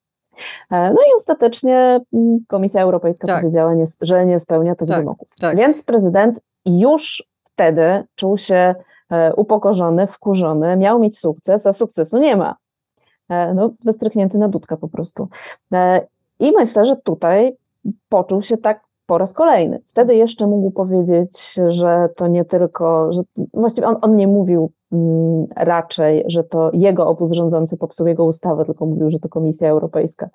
E, 0.71 0.91
no 0.91 1.01
i 1.03 1.17
ostatecznie 1.17 2.01
mm, 2.13 2.39
Komisja 2.49 2.83
Europejska 2.83 3.27
tak. 3.27 3.41
powiedziała, 3.41 3.73
że 4.01 4.27
nie 4.27 4.41
spełnia 4.41 4.75
tych 4.75 4.89
tak, 4.89 4.99
wymogów. 4.99 5.29
Tak. 5.41 5.57
Więc 5.57 5.85
prezydent 5.85 6.41
już 6.67 7.25
wtedy 7.45 8.05
czuł 8.15 8.39
się 8.39 8.75
e, 9.11 9.35
upokorzony, 9.35 10.07
wkurzony, 10.07 10.77
miał 10.77 10.99
mieć 10.99 11.19
sukces, 11.19 11.67
a 11.67 11.73
sukcesu 11.73 12.19
nie 12.19 12.37
ma. 12.37 12.57
E, 13.29 13.55
no, 13.55 13.71
wystrychnięty 13.85 14.39
na 14.39 14.49
dudka 14.49 14.77
po 14.77 14.89
prostu. 14.89 15.29
I 16.39 16.53
myślę, 16.53 16.85
że 16.85 16.97
tutaj 16.97 17.57
poczuł 18.09 18.43
się 18.43 18.57
tak 18.57 18.90
po 19.11 19.19
raz 19.19 19.33
kolejny. 19.33 19.81
Wtedy 19.87 20.15
jeszcze 20.15 20.47
mógł 20.47 20.71
powiedzieć, 20.71 21.55
że 21.69 22.09
to 22.17 22.27
nie 22.27 22.45
tylko, 22.45 23.13
że 23.13 23.23
właściwie 23.55 23.87
on, 23.87 23.97
on 24.01 24.17
nie 24.17 24.27
mówił 24.27 24.71
mm, 24.93 25.47
raczej, 25.57 26.25
że 26.27 26.45
to 26.45 26.71
jego 26.73 27.07
obóz 27.07 27.33
rządzący 27.33 27.77
popsuł 27.77 28.07
jego 28.07 28.25
ustawę, 28.25 28.65
tylko 28.65 28.87
mówił, 28.87 29.11
że 29.11 29.19
to 29.19 29.29
Komisja 29.29 29.69
Europejska 29.69 30.29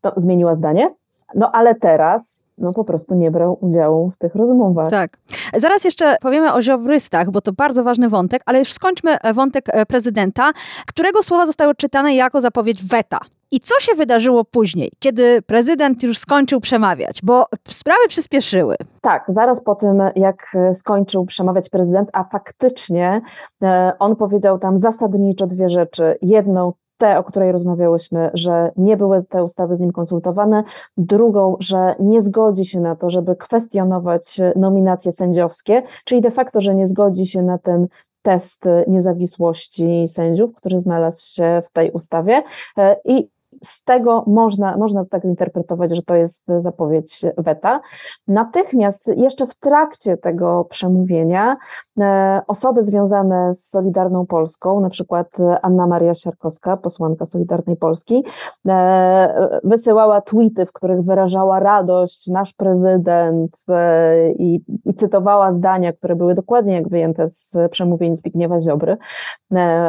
to 0.00 0.12
zmieniła 0.16 0.54
zdanie. 0.54 0.94
No 1.34 1.50
ale 1.52 1.74
teraz 1.74 2.44
no 2.58 2.72
po 2.72 2.84
prostu 2.84 3.14
nie 3.14 3.30
brał 3.30 3.58
udziału 3.60 4.10
w 4.10 4.16
tych 4.16 4.34
rozmowach. 4.34 4.90
Tak. 4.90 5.10
Zaraz 5.56 5.84
jeszcze 5.84 6.16
powiemy 6.20 6.54
o 6.54 6.62
ziobrystach, 6.62 7.30
bo 7.30 7.40
to 7.40 7.52
bardzo 7.52 7.84
ważny 7.84 8.08
wątek, 8.08 8.42
ale 8.46 8.58
już 8.58 8.72
skończmy 8.72 9.20
e, 9.20 9.34
wątek 9.34 9.64
e, 9.68 9.86
prezydenta, 9.86 10.52
którego 10.86 11.22
słowa 11.22 11.46
zostały 11.46 11.70
odczytane 11.70 12.14
jako 12.14 12.40
zapowiedź 12.40 12.84
weta. 12.84 13.18
I 13.50 13.60
co 13.60 13.80
się 13.80 13.94
wydarzyło 13.94 14.44
później, 14.44 14.92
kiedy 14.98 15.42
prezydent 15.42 16.02
już 16.02 16.18
skończył 16.18 16.60
przemawiać? 16.60 17.20
Bo 17.22 17.44
sprawy 17.68 18.08
przyspieszyły. 18.08 18.76
Tak, 19.00 19.24
zaraz 19.28 19.62
po 19.62 19.74
tym, 19.74 20.02
jak 20.16 20.56
skończył 20.74 21.26
przemawiać 21.26 21.68
prezydent, 21.68 22.10
a 22.12 22.24
faktycznie 22.24 23.20
e, 23.62 23.92
on 23.98 24.16
powiedział 24.16 24.58
tam 24.58 24.76
zasadniczo 24.76 25.46
dwie 25.46 25.68
rzeczy. 25.68 26.18
Jedną, 26.22 26.72
te, 26.98 27.18
o 27.18 27.24
której 27.24 27.52
rozmawiałyśmy, 27.52 28.30
że 28.34 28.70
nie 28.76 28.96
były 28.96 29.24
te 29.24 29.44
ustawy 29.44 29.76
z 29.76 29.80
nim 29.80 29.92
konsultowane. 29.92 30.64
Drugą, 30.96 31.56
że 31.60 31.94
nie 32.00 32.22
zgodzi 32.22 32.64
się 32.64 32.80
na 32.80 32.96
to, 32.96 33.10
żeby 33.10 33.36
kwestionować 33.36 34.40
nominacje 34.56 35.12
sędziowskie, 35.12 35.82
czyli 36.04 36.20
de 36.20 36.30
facto, 36.30 36.60
że 36.60 36.74
nie 36.74 36.86
zgodzi 36.86 37.26
się 37.26 37.42
na 37.42 37.58
ten 37.58 37.86
test 38.22 38.64
niezawisłości 38.86 40.08
sędziów, 40.08 40.54
który 40.54 40.80
znalazł 40.80 41.26
się 41.26 41.62
w 41.66 41.72
tej 41.72 41.90
ustawie. 41.90 42.42
E, 42.78 42.96
I 43.04 43.28
z 43.64 43.84
tego 43.84 44.24
można, 44.26 44.76
można 44.76 45.04
tak 45.04 45.24
interpretować, 45.24 45.96
że 45.96 46.02
to 46.02 46.14
jest 46.14 46.44
zapowiedź 46.58 47.24
weta. 47.36 47.80
Natychmiast 48.28 49.06
jeszcze 49.16 49.46
w 49.46 49.54
trakcie 49.54 50.16
tego 50.16 50.66
przemówienia 50.70 51.56
e, 52.00 52.40
osoby 52.46 52.82
związane 52.82 53.54
z 53.54 53.68
Solidarną 53.68 54.26
Polską, 54.26 54.80
na 54.80 54.90
przykład 54.90 55.28
Anna 55.62 55.86
Maria 55.86 56.14
Siarkowska, 56.14 56.76
posłanka 56.76 57.24
Solidarnej 57.24 57.76
Polski, 57.76 58.24
e, 58.68 59.60
wysyłała 59.64 60.20
tweety, 60.20 60.66
w 60.66 60.72
których 60.72 61.02
wyrażała 61.02 61.60
radość 61.60 62.26
nasz 62.26 62.52
prezydent 62.52 63.56
e, 63.68 64.32
i, 64.32 64.64
i 64.84 64.94
cytowała 64.94 65.52
zdania, 65.52 65.92
które 65.92 66.16
były 66.16 66.34
dokładnie 66.34 66.74
jak 66.74 66.88
wyjęte 66.88 67.28
z 67.28 67.56
przemówień 67.70 68.16
Zbigniewa 68.16 68.60
Ziobry 68.60 68.96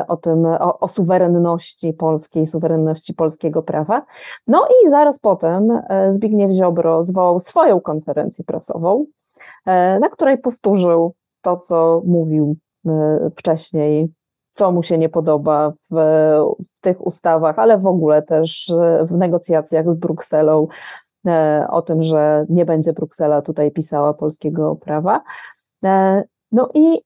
o 0.08 0.18
tym, 0.18 0.46
o, 0.46 0.80
o 0.80 0.88
suwerenności 0.88 1.94
polskiej, 1.94 2.46
suwerenności 2.46 3.14
polskiego 3.14 3.59
prawa. 3.62 4.06
No 4.48 4.68
i 4.68 4.90
zaraz 4.90 5.20
potem 5.20 5.82
Zbigniew 6.10 6.52
Ziobro 6.52 7.04
zwołał 7.04 7.40
swoją 7.40 7.82
konferencję 7.82 8.46
prasową, 8.46 9.06
na 10.00 10.10
której 10.12 10.38
powtórzył 10.38 11.14
to, 11.42 11.58
co 11.58 12.02
mówił 12.06 12.56
wcześniej 13.38 14.10
co 14.60 14.72
mu 14.72 14.84
się 14.84 14.98
nie 14.98 15.10
podoba 15.10 15.74
w, 15.92 15.96
w 16.66 16.80
tych 16.82 17.08
ustawach, 17.08 17.60
ale 17.60 17.78
w 17.78 17.86
ogóle 17.86 18.22
też 18.22 18.70
e, 18.70 19.06
w 19.06 19.12
negocjacjach 19.12 19.86
z 19.90 19.98
Brukselą, 19.98 20.68
e, 21.28 21.68
o 21.70 21.82
tym, 21.82 22.04
że 22.04 22.46
nie 22.50 22.66
będzie 22.66 22.94
Bruksela 22.94 23.42
tutaj 23.42 23.72
pisała 23.72 24.14
polskiego 24.14 24.76
prawa. 24.76 25.22
E, 25.84 26.24
no 26.52 26.70
i 26.74 27.02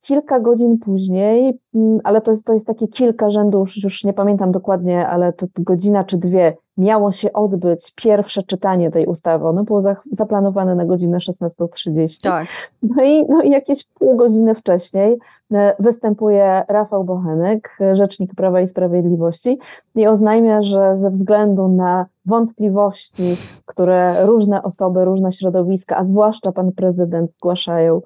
kilka 0.00 0.40
godzin 0.40 0.78
później, 0.78 1.58
mm, 1.74 2.00
ale 2.04 2.20
to 2.20 2.30
jest, 2.30 2.46
to 2.46 2.52
jest 2.52 2.66
takie 2.66 2.88
kilka 2.88 3.30
rzędów, 3.30 3.68
już, 3.68 3.84
już 3.84 4.04
nie 4.04 4.12
pamiętam 4.12 4.52
dokładnie, 4.52 5.06
ale 5.06 5.32
to 5.32 5.46
godzina 5.58 6.04
czy 6.04 6.16
dwie 6.16 6.56
miało 6.76 7.12
się 7.12 7.32
odbyć 7.32 7.92
pierwsze 7.94 8.42
czytanie 8.42 8.90
tej 8.90 9.06
ustawy. 9.06 9.46
Ono 9.46 9.64
było 9.64 9.80
za, 9.80 9.96
zaplanowane 10.12 10.74
na 10.74 10.84
godzinę 10.84 11.18
16.30. 11.18 12.22
Tak. 12.22 12.46
No 12.82 13.04
i, 13.04 13.24
no 13.28 13.42
i 13.42 13.50
jakieś 13.50 13.84
pół 13.84 14.16
godziny 14.16 14.54
wcześniej 14.54 15.18
e, 15.52 15.74
występuje 15.78 16.62
Rafał 16.68 17.04
Bochenek, 17.04 17.78
rzecznik 17.92 18.34
Prawa 18.34 18.60
i 18.60 18.68
Sprawiedliwości 18.68 19.58
i 19.94 20.06
oznajmia, 20.06 20.62
że 20.62 20.98
ze 20.98 21.10
względu 21.10 21.68
na 21.68 22.06
wątpliwości, 22.26 23.36
które 23.66 24.26
różne 24.26 24.62
osoby, 24.62 25.04
różne 25.04 25.32
środowiska, 25.32 25.96
a 25.96 26.04
zwłaszcza 26.04 26.52
pan 26.52 26.72
prezydent 26.72 27.34
zgłaszają 27.34 28.00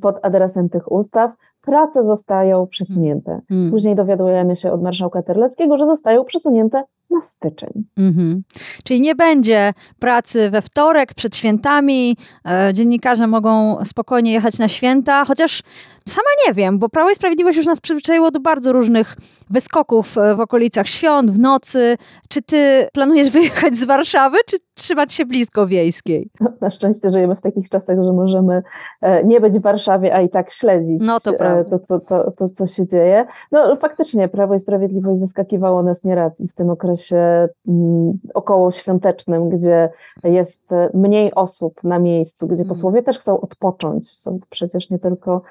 pod 0.00 0.18
adresem 0.22 0.68
tych 0.68 0.92
ustaw, 0.92 1.30
prace 1.62 2.04
zostają 2.04 2.66
przesunięte. 2.66 3.40
Mm. 3.50 3.70
Później 3.70 3.94
dowiadujemy 3.94 4.56
się 4.56 4.72
od 4.72 4.82
marszałka 4.82 5.22
Terleckiego, 5.22 5.78
że 5.78 5.86
zostają 5.86 6.24
przesunięte 6.24 6.82
na 7.10 7.20
styczeń. 7.20 7.70
Mm-hmm. 7.98 8.40
Czyli 8.84 9.00
nie 9.00 9.14
będzie 9.14 9.72
pracy 9.98 10.50
we 10.50 10.62
wtorek 10.62 11.14
przed 11.14 11.36
świętami. 11.36 12.16
E, 12.48 12.72
dziennikarze 12.72 13.26
mogą 13.26 13.84
spokojnie 13.84 14.32
jechać 14.32 14.58
na 14.58 14.68
święta, 14.68 15.24
chociaż 15.24 15.62
Sama 16.08 16.28
nie 16.46 16.54
wiem, 16.54 16.78
bo 16.78 16.88
Prawo 16.88 17.10
i 17.10 17.14
Sprawiedliwość 17.14 17.56
już 17.56 17.66
nas 17.66 17.80
przyzwyczaiło 17.80 18.30
do 18.30 18.40
bardzo 18.40 18.72
różnych 18.72 19.16
wyskoków 19.50 20.18
e, 20.18 20.34
w 20.34 20.40
okolicach 20.40 20.86
świąt, 20.86 21.30
w 21.30 21.38
nocy. 21.38 21.96
Czy 22.28 22.42
ty 22.42 22.88
planujesz 22.92 23.30
wyjechać 23.38 23.74
z 23.74 23.84
Warszawy, 23.84 24.38
czy 24.46 24.56
trzymać 24.74 25.12
się 25.12 25.26
blisko 25.26 25.66
wiejskiej? 25.66 26.30
No, 26.40 26.52
na 26.60 26.70
szczęście 26.70 27.10
żyjemy 27.10 27.36
w 27.36 27.40
takich 27.40 27.68
czasach, 27.68 27.96
że 28.04 28.12
możemy 28.12 28.62
e, 29.00 29.24
nie 29.24 29.40
być 29.40 29.58
w 29.58 29.62
Warszawie, 29.62 30.14
a 30.14 30.20
i 30.20 30.28
tak 30.28 30.50
śledzić 30.50 31.02
no, 31.04 31.20
to, 31.20 31.30
e, 31.30 31.64
to, 31.64 31.78
co, 31.78 32.00
to, 32.00 32.30
to, 32.30 32.48
co 32.48 32.66
się 32.66 32.86
dzieje. 32.86 33.26
No 33.52 33.76
faktycznie 33.76 34.28
Prawo 34.28 34.54
i 34.54 34.58
Sprawiedliwość 34.58 35.20
zaskakiwało 35.20 35.82
nas 35.82 36.04
nieraz 36.04 36.40
i 36.40 36.48
w 36.48 36.54
tym 36.54 36.70
okresie 36.70 37.48
mm, 37.68 38.18
około 38.34 38.72
świątecznym, 38.72 39.48
gdzie 39.48 39.90
jest 40.24 40.62
mniej 40.94 41.34
osób 41.34 41.84
na 41.84 41.98
miejscu, 41.98 42.46
gdzie 42.46 42.62
mm. 42.62 42.68
posłowie 42.68 43.02
też 43.02 43.18
chcą 43.18 43.40
odpocząć. 43.40 44.10
Są 44.10 44.38
przecież 44.50 44.90
nie 44.90 44.98
tylko 44.98 45.42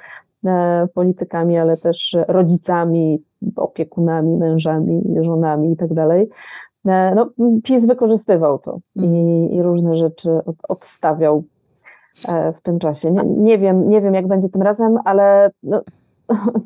politykami, 0.94 1.58
ale 1.58 1.78
też 1.78 2.18
rodzicami, 2.28 3.24
opiekunami, 3.56 4.38
mężami, 4.38 5.04
żonami 5.22 5.72
i 5.72 5.78
tak 5.78 5.94
dalej. 5.94 6.30
E, 6.86 7.16
no, 7.16 7.30
PiS 7.64 7.86
wykorzystywał 7.86 8.60
to 8.60 8.80
i, 8.96 9.06
mhm. 9.06 9.50
i 9.50 9.62
różne 9.62 9.96
rzeczy 9.96 10.32
od, 10.46 10.56
odstawiał 10.70 11.44
e, 12.28 12.54
w 12.54 12.62
tym 12.62 12.80
czasie. 12.80 13.12
Nie, 13.12 13.24
nie, 13.24 13.58
wiem, 13.58 13.90
nie 13.90 14.02
wiem, 14.02 14.14
jak 14.14 14.28
będzie 14.28 14.50
tym 14.50 14.62
razem, 14.62 14.98
ale 15.06 15.52
no, 15.64 15.82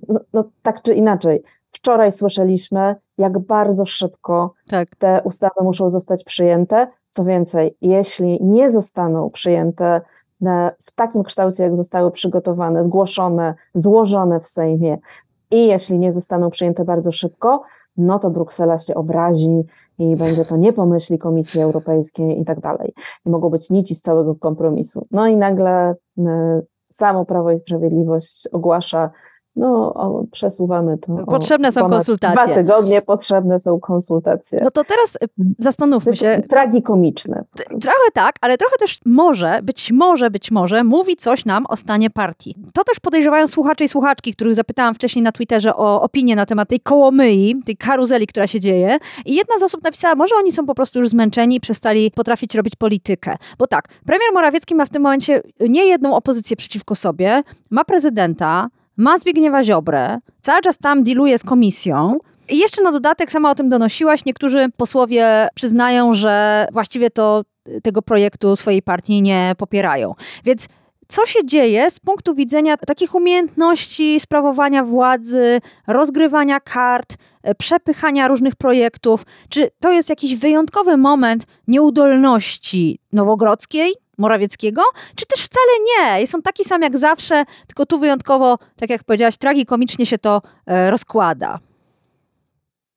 no, 0.07 0.19
no, 0.33 0.43
tak 0.61 0.81
czy 0.81 0.93
inaczej. 0.93 1.43
Wczoraj 1.71 2.11
słyszeliśmy, 2.11 2.95
jak 3.17 3.39
bardzo 3.39 3.85
szybko 3.85 4.53
tak. 4.67 4.95
te 4.95 5.21
ustawy 5.23 5.63
muszą 5.63 5.89
zostać 5.89 6.23
przyjęte. 6.23 6.87
Co 7.09 7.23
więcej, 7.23 7.77
jeśli 7.81 8.43
nie 8.43 8.71
zostaną 8.71 9.29
przyjęte 9.29 10.01
w 10.81 10.91
takim 10.95 11.23
kształcie, 11.23 11.63
jak 11.63 11.75
zostały 11.75 12.11
przygotowane, 12.11 12.83
zgłoszone, 12.83 13.53
złożone 13.75 14.39
w 14.39 14.47
Sejmie 14.47 14.97
i 15.51 15.67
jeśli 15.67 15.99
nie 15.99 16.13
zostaną 16.13 16.49
przyjęte 16.49 16.85
bardzo 16.85 17.11
szybko, 17.11 17.63
no 17.97 18.19
to 18.19 18.29
Bruksela 18.29 18.79
się 18.79 18.95
obrazi 18.95 19.63
i 19.99 20.15
będzie 20.15 20.45
to 20.45 20.57
nie 20.57 20.73
pomyśli 20.73 21.19
Komisji 21.19 21.61
Europejskiej 21.61 22.41
i 22.41 22.45
tak 22.45 22.59
dalej. 22.59 22.93
I 23.25 23.29
mogą 23.29 23.49
być 23.49 23.69
nici 23.69 23.95
z 23.95 24.01
całego 24.01 24.35
kompromisu. 24.35 25.07
No 25.11 25.27
i 25.27 25.37
nagle 25.37 25.95
e, 26.17 26.61
samo 26.91 27.25
Prawo 27.25 27.51
i 27.51 27.59
Sprawiedliwość 27.59 28.47
ogłasza 28.51 29.11
no, 29.55 29.93
o, 29.93 30.23
przesuwamy 30.31 30.97
to. 30.97 31.25
Potrzebne 31.25 31.71
są 31.71 31.89
konsultacje. 31.89 32.43
Dwa 32.43 32.55
tygodnie 32.55 33.01
potrzebne 33.01 33.59
są 33.59 33.79
konsultacje. 33.79 34.61
No 34.63 34.71
to 34.71 34.83
teraz 34.83 35.15
y, 35.15 35.27
zastanówmy 35.59 36.11
to 36.11 36.17
się. 36.17 36.41
Tragikomiczne. 36.49 37.43
Trochę 37.81 38.11
tak, 38.13 38.35
ale 38.41 38.57
trochę 38.57 38.77
też 38.77 38.99
może, 39.05 39.59
być 39.63 39.91
może, 39.91 40.31
być 40.31 40.51
może 40.51 40.83
mówi 40.83 41.15
coś 41.15 41.45
nam 41.45 41.65
o 41.69 41.75
stanie 41.75 42.09
partii. 42.09 42.55
To 42.73 42.83
też 42.83 42.99
podejrzewają 42.99 43.47
słuchacze 43.47 43.83
i 43.83 43.87
słuchaczki, 43.87 44.33
których 44.33 44.55
zapytałam 44.55 44.93
wcześniej 44.93 45.23
na 45.23 45.31
Twitterze 45.31 45.75
o 45.75 46.01
opinię 46.01 46.35
na 46.35 46.45
temat 46.45 46.69
tej 46.69 46.79
kołomyi, 46.79 47.55
tej 47.65 47.77
karuzeli, 47.77 48.27
która 48.27 48.47
się 48.47 48.59
dzieje. 48.59 48.97
I 49.25 49.35
jedna 49.35 49.57
z 49.57 49.63
osób 49.63 49.83
napisała, 49.83 50.15
może 50.15 50.35
oni 50.35 50.51
są 50.51 50.65
po 50.65 50.75
prostu 50.75 50.99
już 50.99 51.09
zmęczeni 51.09 51.55
i 51.55 51.59
przestali 51.59 52.11
potrafić 52.11 52.55
robić 52.55 52.75
politykę. 52.75 53.35
Bo 53.59 53.67
tak, 53.67 53.87
premier 54.05 54.29
Morawiecki 54.33 54.75
ma 54.75 54.85
w 54.85 54.89
tym 54.89 55.01
momencie 55.01 55.41
nie 55.59 55.85
jedną 55.85 56.15
opozycję 56.15 56.57
przeciwko 56.57 56.95
sobie, 56.95 57.43
ma 57.71 57.85
prezydenta, 57.85 58.69
ma 58.97 59.17
Zbigniewa 59.17 59.63
Ziobrę, 59.63 60.17
cały 60.41 60.61
czas 60.61 60.77
tam 60.77 61.03
dealuje 61.03 61.37
z 61.37 61.43
komisją. 61.43 62.17
I 62.49 62.57
jeszcze 62.57 62.83
na 62.83 62.91
dodatek, 62.91 63.31
sama 63.31 63.51
o 63.51 63.55
tym 63.55 63.69
donosiłaś, 63.69 64.25
niektórzy 64.25 64.67
posłowie 64.77 65.47
przyznają, 65.55 66.13
że 66.13 66.67
właściwie 66.71 67.09
to 67.09 67.43
tego 67.83 68.01
projektu 68.01 68.55
swojej 68.55 68.81
partii 68.81 69.21
nie 69.21 69.55
popierają. 69.57 70.13
Więc 70.43 70.67
co 71.07 71.25
się 71.25 71.39
dzieje 71.45 71.91
z 71.91 71.99
punktu 71.99 72.35
widzenia 72.35 72.77
takich 72.77 73.15
umiejętności 73.15 74.19
sprawowania 74.19 74.83
władzy, 74.83 75.61
rozgrywania 75.87 76.59
kart, 76.59 77.15
przepychania 77.57 78.27
różnych 78.27 78.55
projektów? 78.55 79.25
Czy 79.49 79.69
to 79.79 79.91
jest 79.91 80.09
jakiś 80.09 80.35
wyjątkowy 80.35 80.97
moment 80.97 81.45
nieudolności 81.67 82.99
Nowogrodzkiej, 83.13 83.93
Morawieckiego, 84.17 84.81
czy 85.15 85.25
też 85.25 85.45
wcale 85.45 85.71
nie. 86.19 86.27
Są 86.27 86.41
taki 86.41 86.63
sam 86.63 86.81
jak 86.81 86.97
zawsze, 86.97 87.45
tylko 87.67 87.85
tu 87.85 87.99
wyjątkowo, 87.99 88.55
tak 88.75 88.89
jak 88.89 89.03
powiedziałaś, 89.03 89.37
tragikomicznie 89.37 90.05
się 90.05 90.17
to 90.17 90.41
e, 90.65 90.91
rozkłada. 90.91 91.59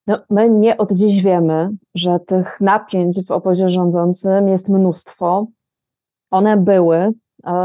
No, 0.09 0.19
my 0.29 0.49
nie 0.49 0.77
od 0.77 0.91
dziś 0.91 1.23
wiemy, 1.23 1.69
że 1.95 2.19
tych 2.19 2.61
napięć 2.61 3.25
w 3.27 3.31
obozie 3.31 3.69
rządzącym 3.69 4.47
jest 4.47 4.69
mnóstwo. 4.69 5.47
One 6.31 6.57
były 6.57 6.97
e, 6.97 7.13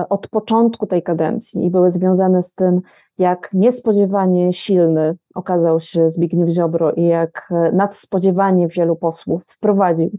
od 0.08 0.28
początku 0.28 0.86
tej 0.86 1.02
kadencji 1.02 1.64
i 1.64 1.70
były 1.70 1.90
związane 1.90 2.42
z 2.42 2.54
tym, 2.54 2.80
jak 3.18 3.50
niespodziewanie 3.52 4.52
silny 4.52 5.16
okazał 5.34 5.80
się 5.80 6.10
Zbigniew 6.10 6.48
Ziobro 6.48 6.92
i 6.92 7.04
jak 7.04 7.48
e, 7.50 7.72
nadspodziewanie 7.72 8.68
wielu 8.68 8.96
posłów 8.96 9.44
wprowadził 9.46 10.10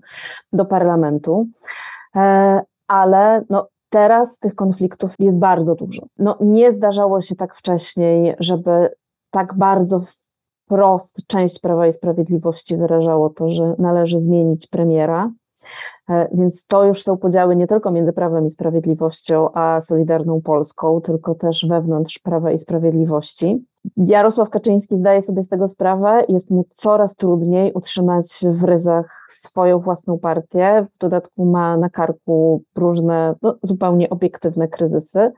do 0.54 0.66
parlamentu 0.66 1.48
ale 2.88 3.44
no, 3.50 3.68
teraz 3.90 4.40
tych 4.40 4.56
konfliktów 4.56 5.16
jest 5.20 5.38
bardzo 5.38 5.76
dużo. 5.76 6.02
No, 6.18 6.38
nie 6.40 6.72
zdarzało 6.72 7.22
się 7.22 7.36
tak 7.36 7.56
wcześniej, 7.56 8.36
żeby 8.40 8.90
tak 9.32 9.58
bardzo 9.58 10.02
wprost 10.66 11.28
część 11.28 11.60
Prawa 11.60 11.88
i 11.88 11.94
Sprawiedliwości 11.94 12.78
wyrażało 12.78 13.30
to, 13.30 13.50
że 13.50 13.76
należy 13.78 14.20
zmienić 14.20 14.68
premiera. 14.68 15.32
E, 16.10 16.28
więc 16.34 16.68
to 16.68 16.86
już 16.86 17.04
są 17.04 17.18
podziały 17.18 17.56
nie 17.56 17.68
tylko 17.68 17.92
między 17.92 18.14
Prawem 18.14 18.46
i 18.46 18.50
Sprawiedliwością 18.50 19.50
a 19.54 19.82
Solidarną 19.82 20.42
Polską, 20.42 21.02
tylko 21.02 21.36
też 21.36 21.66
wewnątrz 21.70 22.20
Prawa 22.20 22.52
i 22.52 22.60
Sprawiedliwości. 22.60 23.66
Jarosław 23.98 24.50
Kaczyński 24.50 24.98
zdaje 24.98 25.22
sobie 25.22 25.44
z 25.44 25.50
tego 25.50 25.68
sprawę, 25.68 26.24
jest 26.30 26.52
mu 26.52 26.66
coraz 26.72 27.16
trudniej 27.16 27.74
utrzymać 27.74 28.44
w 28.52 28.64
ryzach 28.64 29.26
swoją 29.30 29.80
własną 29.80 30.20
partię. 30.20 30.88
W 30.92 30.98
dodatku 30.98 31.46
ma 31.46 31.78
na 31.78 31.90
karku 31.90 32.64
różne 32.76 33.36
no, 33.42 33.58
zupełnie 33.64 34.10
obiektywne 34.10 34.68
kryzysy. 34.68 35.32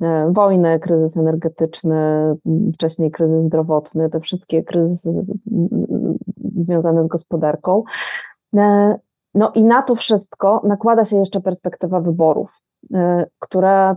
E, 0.00 0.32
wojnę, 0.32 0.78
kryzys 0.78 1.16
energetyczny, 1.16 2.34
wcześniej 2.74 3.10
kryzys 3.10 3.44
zdrowotny, 3.44 4.10
te 4.10 4.20
wszystkie 4.20 4.62
kryzysy 4.62 5.12
związane 6.56 7.04
z 7.04 7.06
gospodarką. 7.06 7.82
No 9.34 9.52
i 9.54 9.64
na 9.64 9.82
to 9.82 9.94
wszystko 9.94 10.60
nakłada 10.64 11.04
się 11.04 11.16
jeszcze 11.16 11.40
perspektywa 11.40 12.00
wyborów, 12.00 12.62
która 13.38 13.96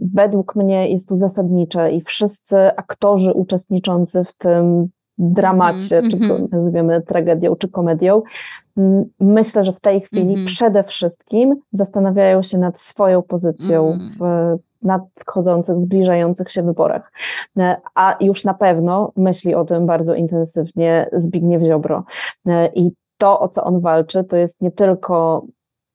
według 0.00 0.56
mnie 0.56 0.90
jest 0.90 1.08
tu 1.08 1.16
zasadnicza 1.16 1.88
i 1.88 2.00
wszyscy 2.00 2.56
aktorzy 2.76 3.32
uczestniczący 3.32 4.24
w 4.24 4.32
tym 4.32 4.88
dramacie, 5.18 5.98
mm 5.98 6.10
-hmm. 6.10 6.14
czy 6.14 6.18
to 6.28 6.36
mhm. 6.36 6.48
nazwiemy 6.52 7.02
tragedią, 7.02 7.56
czy 7.56 7.68
komedią, 7.68 8.22
myślę, 9.20 9.64
że 9.64 9.72
w 9.72 9.80
tej 9.80 10.00
chwili 10.00 10.32
mm 10.34 10.44
-hmm. 10.44 10.46
przede 10.46 10.82
wszystkim 10.82 11.56
zastanawiają 11.72 12.42
się 12.42 12.58
nad 12.58 12.80
swoją 12.80 13.22
pozycją 13.22 13.86
mm. 13.86 13.98
w 14.18 14.20
nadchodzących, 14.82 15.80
zbliżających 15.80 16.50
się 16.50 16.62
wyborach. 16.62 17.12
E, 17.58 17.76
a 17.94 18.16
już 18.20 18.44
na 18.44 18.54
pewno 18.54 19.12
myśli 19.16 19.54
o 19.54 19.64
tym 19.64 19.86
bardzo 19.86 20.14
intensywnie 20.14 21.08
Zbigniew 21.12 21.62
Ziobro. 21.62 22.04
E, 22.46 22.68
I 22.74 22.92
to, 23.18 23.40
o 23.40 23.48
co 23.48 23.64
on 23.64 23.80
walczy, 23.80 24.24
to 24.24 24.36
jest 24.36 24.60
nie 24.60 24.70
tylko 24.70 25.46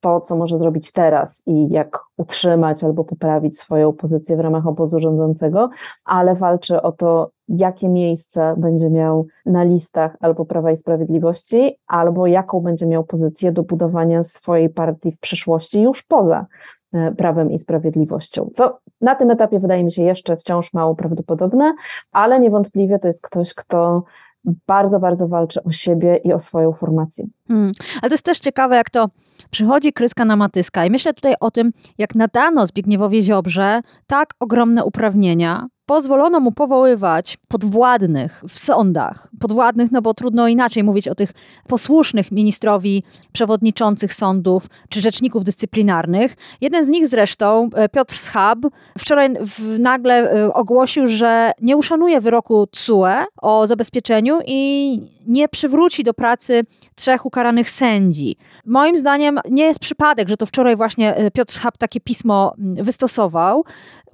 to, 0.02 0.22
co 0.22 0.36
może 0.36 0.58
zrobić 0.58 0.92
teraz 0.92 1.44
i 1.46 1.70
jak 1.70 2.00
utrzymać 2.18 2.84
albo 2.84 3.04
poprawić 3.04 3.58
swoją 3.58 3.94
pozycję 3.94 4.38
w 4.38 4.40
ramach 4.40 4.68
obozu 4.68 5.00
rządzącego, 5.00 5.70
ale 6.06 6.36
walczy 6.36 6.82
o 6.82 6.92
to, 6.92 7.32
jakie 7.48 7.90
miejsce 7.90 8.56
będzie 8.58 8.90
miał 8.90 9.28
na 9.46 9.64
listach 9.64 10.18
albo 10.20 10.46
Prawa 10.46 10.72
i 10.72 10.78
Sprawiedliwości, 10.78 11.78
albo 11.88 12.28
jaką 12.28 12.60
będzie 12.60 12.86
miał 12.86 13.04
pozycję 13.04 13.52
do 13.52 13.64
budowania 13.64 14.24
swojej 14.24 14.70
partii 14.70 15.12
w 15.12 15.20
przyszłości 15.20 15.82
już 15.82 16.04
poza 16.04 16.46
e, 16.94 17.12
Prawem 17.12 17.52
i 17.52 17.60
Sprawiedliwością. 17.60 18.50
Co 18.54 18.80
na 19.02 19.16
tym 19.16 19.32
etapie 19.32 19.60
wydaje 19.60 19.84
mi 19.84 19.92
się 19.92 20.04
jeszcze 20.04 20.38
wciąż 20.38 20.74
mało 20.74 20.96
prawdopodobne, 20.96 21.74
ale 22.12 22.40
niewątpliwie 22.40 23.00
to 23.00 23.08
jest 23.08 23.22
ktoś, 23.22 23.54
kto 23.54 24.04
bardzo, 24.68 25.00
bardzo 25.00 25.28
walczy 25.28 25.64
o 25.64 25.72
siebie 25.72 26.20
i 26.24 26.34
o 26.34 26.40
swoją 26.40 26.74
formację. 26.74 27.26
Hmm. 27.48 27.72
Ale 28.02 28.10
to 28.10 28.14
jest 28.14 28.26
też 28.26 28.40
ciekawe, 28.40 28.76
jak 28.76 28.90
to 28.90 29.10
przychodzi 29.52 29.94
kryska 29.94 30.26
na 30.26 30.36
matyska. 30.36 30.86
I 30.86 30.92
myślę 30.92 31.14
tutaj 31.14 31.34
o 31.40 31.52
tym, 31.52 31.72
jak 31.98 32.16
nadano 32.16 32.66
Zbigniewowi 32.66 33.24
Ziobrze 33.24 33.82
tak 34.08 34.34
ogromne 34.40 34.86
uprawnienia, 34.86 35.66
pozwolono 35.92 36.40
mu 36.40 36.52
powoływać 36.52 37.38
podwładnych 37.48 38.44
w 38.50 38.60
sądach. 38.60 39.28
Podwładnych, 39.40 39.92
no 39.92 40.02
bo 40.02 40.14
trudno 40.14 40.48
inaczej 40.48 40.84
mówić 40.84 41.08
o 41.08 41.16
tych 41.16 41.32
posłusznych 41.68 42.32
ministrowi 42.32 43.04
przewodniczących 43.32 44.14
sądów 44.14 44.68
czy 44.90 45.02
rzeczników 45.02 45.44
dyscyplinarnych. 45.44 46.36
Jeden 46.62 46.86
z 46.86 46.90
nich 46.90 47.08
zresztą, 47.08 47.70
e, 47.76 47.90
Piotr 47.90 48.16
Schab, 48.16 48.60
wczoraj 48.98 49.30
nagle 49.80 50.32
e, 50.32 50.54
ogłosił, 50.54 51.08
że 51.08 51.52
nie 51.62 51.78
uszanuje 51.78 52.22
wyroku 52.22 52.68
TSUE 52.68 53.26
o 53.42 53.68
zabezpieczeniu 53.68 54.40
i 54.46 55.00
nie 55.28 55.48
przywróci 55.48 56.04
do 56.04 56.14
pracy 56.14 56.64
trzech 56.96 57.26
ukaranych 57.26 57.70
sędzi. 57.70 58.36
Moim 58.66 58.96
zdaniem 58.96 59.40
nie 59.50 59.64
jest 59.64 59.80
przypadek, 59.80 60.30
że 60.30 60.38
to 60.38 60.46
wczoraj 60.46 60.76
właśnie 60.76 61.16
e, 61.16 61.32
Piotr 61.32 61.54
Schab 61.54 61.78
takie 61.78 62.00
pismo 62.00 62.54
wystosował 62.58 63.64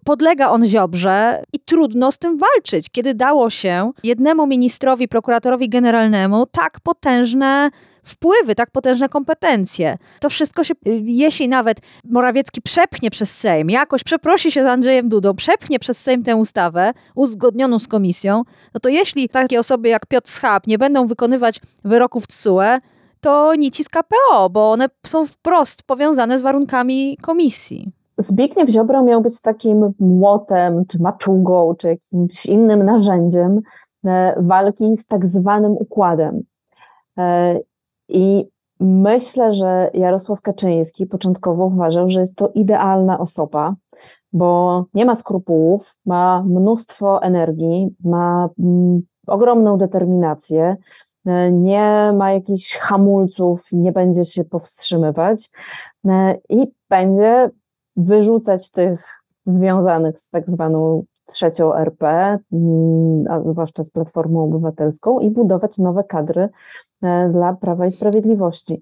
podlega 0.07 0.49
on 0.49 0.67
Ziobrze 0.67 1.43
i 1.53 1.59
trudno 1.59 2.11
z 2.11 2.17
tym 2.17 2.37
walczyć, 2.37 2.89
kiedy 2.89 3.13
dało 3.13 3.49
się 3.49 3.91
jednemu 4.03 4.47
ministrowi, 4.47 5.07
prokuratorowi 5.07 5.69
generalnemu 5.69 6.45
tak 6.51 6.79
potężne 6.79 7.69
wpływy, 8.03 8.55
tak 8.55 8.71
potężne 8.71 9.09
kompetencje. 9.09 9.97
To 10.19 10.29
wszystko 10.29 10.63
się, 10.63 10.73
jeśli 11.03 11.49
nawet 11.49 11.77
Morawiecki 12.03 12.61
przepchnie 12.61 13.09
przez 13.09 13.37
Sejm, 13.37 13.69
jakoś 13.69 14.03
przeprosi 14.03 14.51
się 14.51 14.63
z 14.63 14.65
Andrzejem 14.65 15.09
Dudą, 15.09 15.35
przepchnie 15.35 15.79
przez 15.79 16.01
Sejm 16.01 16.23
tę 16.23 16.35
ustawę 16.35 16.91
uzgodnioną 17.15 17.79
z 17.79 17.87
komisją, 17.87 18.43
no 18.73 18.79
to 18.79 18.89
jeśli 18.89 19.29
takie 19.29 19.59
osoby 19.59 19.89
jak 19.89 20.05
Piotr 20.05 20.29
Schab 20.29 20.67
nie 20.67 20.77
będą 20.77 21.07
wykonywać 21.07 21.59
wyroków 21.83 22.27
TSUE, 22.27 22.79
to 23.21 23.55
nici 23.55 23.83
z 23.83 23.89
KPO, 23.89 24.49
bo 24.49 24.71
one 24.71 24.87
są 25.05 25.25
wprost 25.25 25.83
powiązane 25.83 26.39
z 26.39 26.41
warunkami 26.41 27.17
komisji. 27.21 27.96
Zbigniew 28.17 28.69
Ziobro 28.69 29.03
miał 29.03 29.21
być 29.21 29.41
takim 29.41 29.93
młotem, 29.99 30.85
czy 30.85 31.01
maczugą, 31.01 31.75
czy 31.75 31.87
jakimś 31.87 32.45
innym 32.45 32.83
narzędziem 32.83 33.61
e, 34.05 34.35
walki 34.41 34.97
z 34.97 35.05
tak 35.05 35.27
zwanym 35.27 35.71
układem. 35.71 36.43
E, 37.17 37.59
I 38.09 38.45
myślę, 38.79 39.53
że 39.53 39.89
Jarosław 39.93 40.41
Kaczyński 40.41 41.05
początkowo 41.05 41.65
uważał, 41.65 42.09
że 42.09 42.19
jest 42.19 42.35
to 42.35 42.49
idealna 42.55 43.19
osoba, 43.19 43.75
bo 44.33 44.85
nie 44.93 45.05
ma 45.05 45.15
skrupułów, 45.15 45.95
ma 46.05 46.43
mnóstwo 46.43 47.21
energii, 47.21 47.95
ma 48.03 48.49
mm, 48.59 49.01
ogromną 49.27 49.77
determinację, 49.77 50.77
e, 51.25 51.51
nie 51.51 52.13
ma 52.15 52.31
jakichś 52.31 52.77
hamulców, 52.77 53.67
nie 53.71 53.91
będzie 53.91 54.25
się 54.25 54.43
powstrzymywać 54.43 55.49
i 56.49 56.67
będzie 56.89 57.49
wyrzucać 57.97 58.71
tych 58.71 59.23
związanych 59.45 60.19
z 60.19 60.29
tak 60.29 60.49
zwaną 60.49 61.03
trzecią 61.25 61.75
RP, 61.75 62.37
mm, 62.53 63.25
a 63.29 63.43
zwłaszcza 63.43 63.83
z 63.83 63.91
Platformą 63.91 64.43
Obywatelską 64.43 65.19
i 65.19 65.29
budować 65.29 65.77
nowe 65.77 66.03
kadry 66.03 66.49
e, 67.01 67.29
dla 67.29 67.53
Prawa 67.53 67.85
i 67.85 67.91
Sprawiedliwości. 67.91 68.81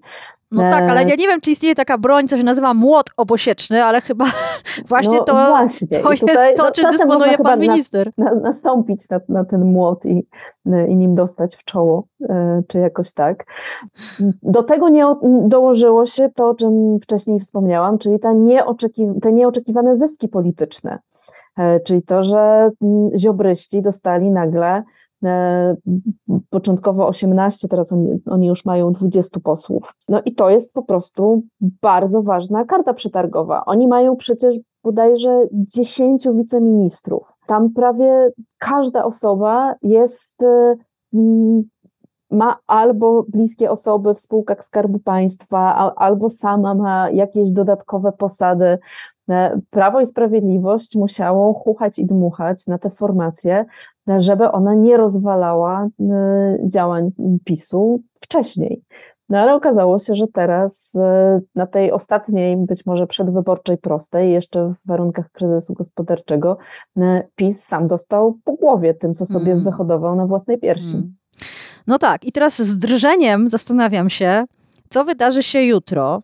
No 0.50 0.62
tak, 0.62 0.90
ale 0.90 1.04
ja 1.04 1.14
nie 1.16 1.26
wiem, 1.28 1.40
czy 1.40 1.50
istnieje 1.50 1.74
taka 1.74 1.98
broń, 1.98 2.28
co 2.28 2.36
się 2.36 2.42
nazywa 2.42 2.74
młot 2.74 3.10
obosieczny, 3.16 3.84
ale 3.84 4.00
chyba 4.00 4.24
właśnie 4.88 5.16
no 5.16 5.24
to, 5.24 5.32
właśnie. 5.32 5.88
to 5.88 6.12
jest 6.12 6.56
to, 6.56 6.62
no, 6.62 6.70
czym 6.70 6.90
dysponuje 6.90 7.38
pan 7.38 7.60
minister. 7.60 8.10
Na, 8.18 8.24
na, 8.24 8.40
nastąpić 8.40 9.08
na, 9.08 9.20
na, 9.28 9.44
ten 9.44 9.64
młot 9.64 10.06
i, 10.06 10.26
i 10.88 10.96
nim 10.96 11.14
dostać 11.14 11.56
w 11.56 11.64
czoło, 11.64 12.06
e, 12.28 12.62
czy 12.68 12.78
jakoś 12.78 13.12
tak. 13.12 13.44
Do 14.42 14.62
tego 14.62 14.88
nie 14.88 15.06
dołożyło 15.48 16.06
się 16.06 16.28
to, 16.34 16.48
o 16.48 16.54
czym 16.54 16.98
wcześniej 17.00 17.40
wspomniałam, 17.40 17.98
czyli 17.98 18.18
ta 18.18 18.32
nieoczeki, 18.32 19.08
te 19.22 19.32
nieoczekiwane 19.32 19.96
zyski 19.96 20.28
polityczne. 20.28 20.98
E, 21.56 21.80
czyli 21.80 22.02
to, 22.02 22.22
że 22.22 22.70
mm, 22.82 23.10
ziobryści 23.18 23.82
dostali 23.82 24.30
nagle 24.30 24.82
początkowo 26.50 27.08
18, 27.08 27.68
teraz 27.68 27.92
oni, 27.92 28.20
oni, 28.26 28.46
już 28.46 28.64
mają 28.64 28.92
20 28.92 29.40
posłów. 29.40 29.94
No 30.08 30.22
i 30.24 30.34
to 30.34 30.50
jest 30.50 30.72
po 30.72 30.82
prostu 30.82 31.42
bardzo 31.82 32.22
ważna 32.22 32.64
karta 32.64 32.94
przetargowa. 32.94 33.64
Oni 33.64 33.88
mają 33.88 34.16
przecież 34.16 34.56
bodajże 34.84 35.46
10 35.52 36.28
wiceministrów. 36.34 37.32
Tam 37.46 37.70
prawie 37.70 38.30
każda 38.58 39.04
osoba 39.04 39.74
jest, 39.82 40.42
e, 40.42 40.74
ma 42.30 42.56
albo 42.66 43.22
bliskie 43.28 43.70
osoby 43.70 44.14
w 44.14 44.20
spółkach 44.20 44.64
Skarbu 44.64 44.98
Państwa, 44.98 45.94
albo 45.96 46.30
sama 46.30 46.74
ma 46.74 47.10
jakieś 47.10 47.50
dodatkowe 47.50 48.12
posady. 48.12 48.78
E, 49.30 49.60
Prawo 49.70 50.00
i 50.00 50.06
Sprawiedliwość 50.06 50.96
musiało 50.96 51.54
chuchać 51.54 51.98
i 51.98 52.06
dmuchać 52.06 52.66
na 52.66 52.78
te 52.78 52.90
formacje, 52.90 53.64
żeby 54.18 54.50
ona 54.50 54.74
nie 54.74 54.96
rozwalała 54.96 55.86
y, 55.86 56.68
działań 56.68 57.10
PiSu 57.44 58.02
wcześniej. 58.14 58.82
No 59.28 59.38
ale 59.38 59.54
okazało 59.54 59.98
się, 59.98 60.14
że 60.14 60.26
teraz 60.26 60.94
y, 60.94 60.98
na 61.54 61.66
tej 61.66 61.92
ostatniej, 61.92 62.56
być 62.56 62.86
może 62.86 63.06
przedwyborczej 63.06 63.78
prostej, 63.78 64.32
jeszcze 64.32 64.74
w 64.84 64.86
warunkach 64.86 65.30
kryzysu 65.30 65.74
gospodarczego, 65.74 66.58
y, 66.96 67.02
PiS 67.36 67.64
sam 67.64 67.88
dostał 67.88 68.38
po 68.44 68.52
głowie 68.52 68.94
tym, 68.94 69.14
co 69.14 69.26
sobie 69.26 69.52
mm. 69.52 69.64
wyhodował 69.64 70.16
na 70.16 70.26
własnej 70.26 70.58
piersi. 70.58 70.94
Mm. 70.94 71.14
No 71.86 71.98
tak, 71.98 72.24
i 72.24 72.32
teraz 72.32 72.62
z 72.62 72.78
drżeniem 72.78 73.48
zastanawiam 73.48 74.08
się, 74.08 74.44
co 74.88 75.04
wydarzy 75.04 75.42
się 75.42 75.62
jutro. 75.62 76.22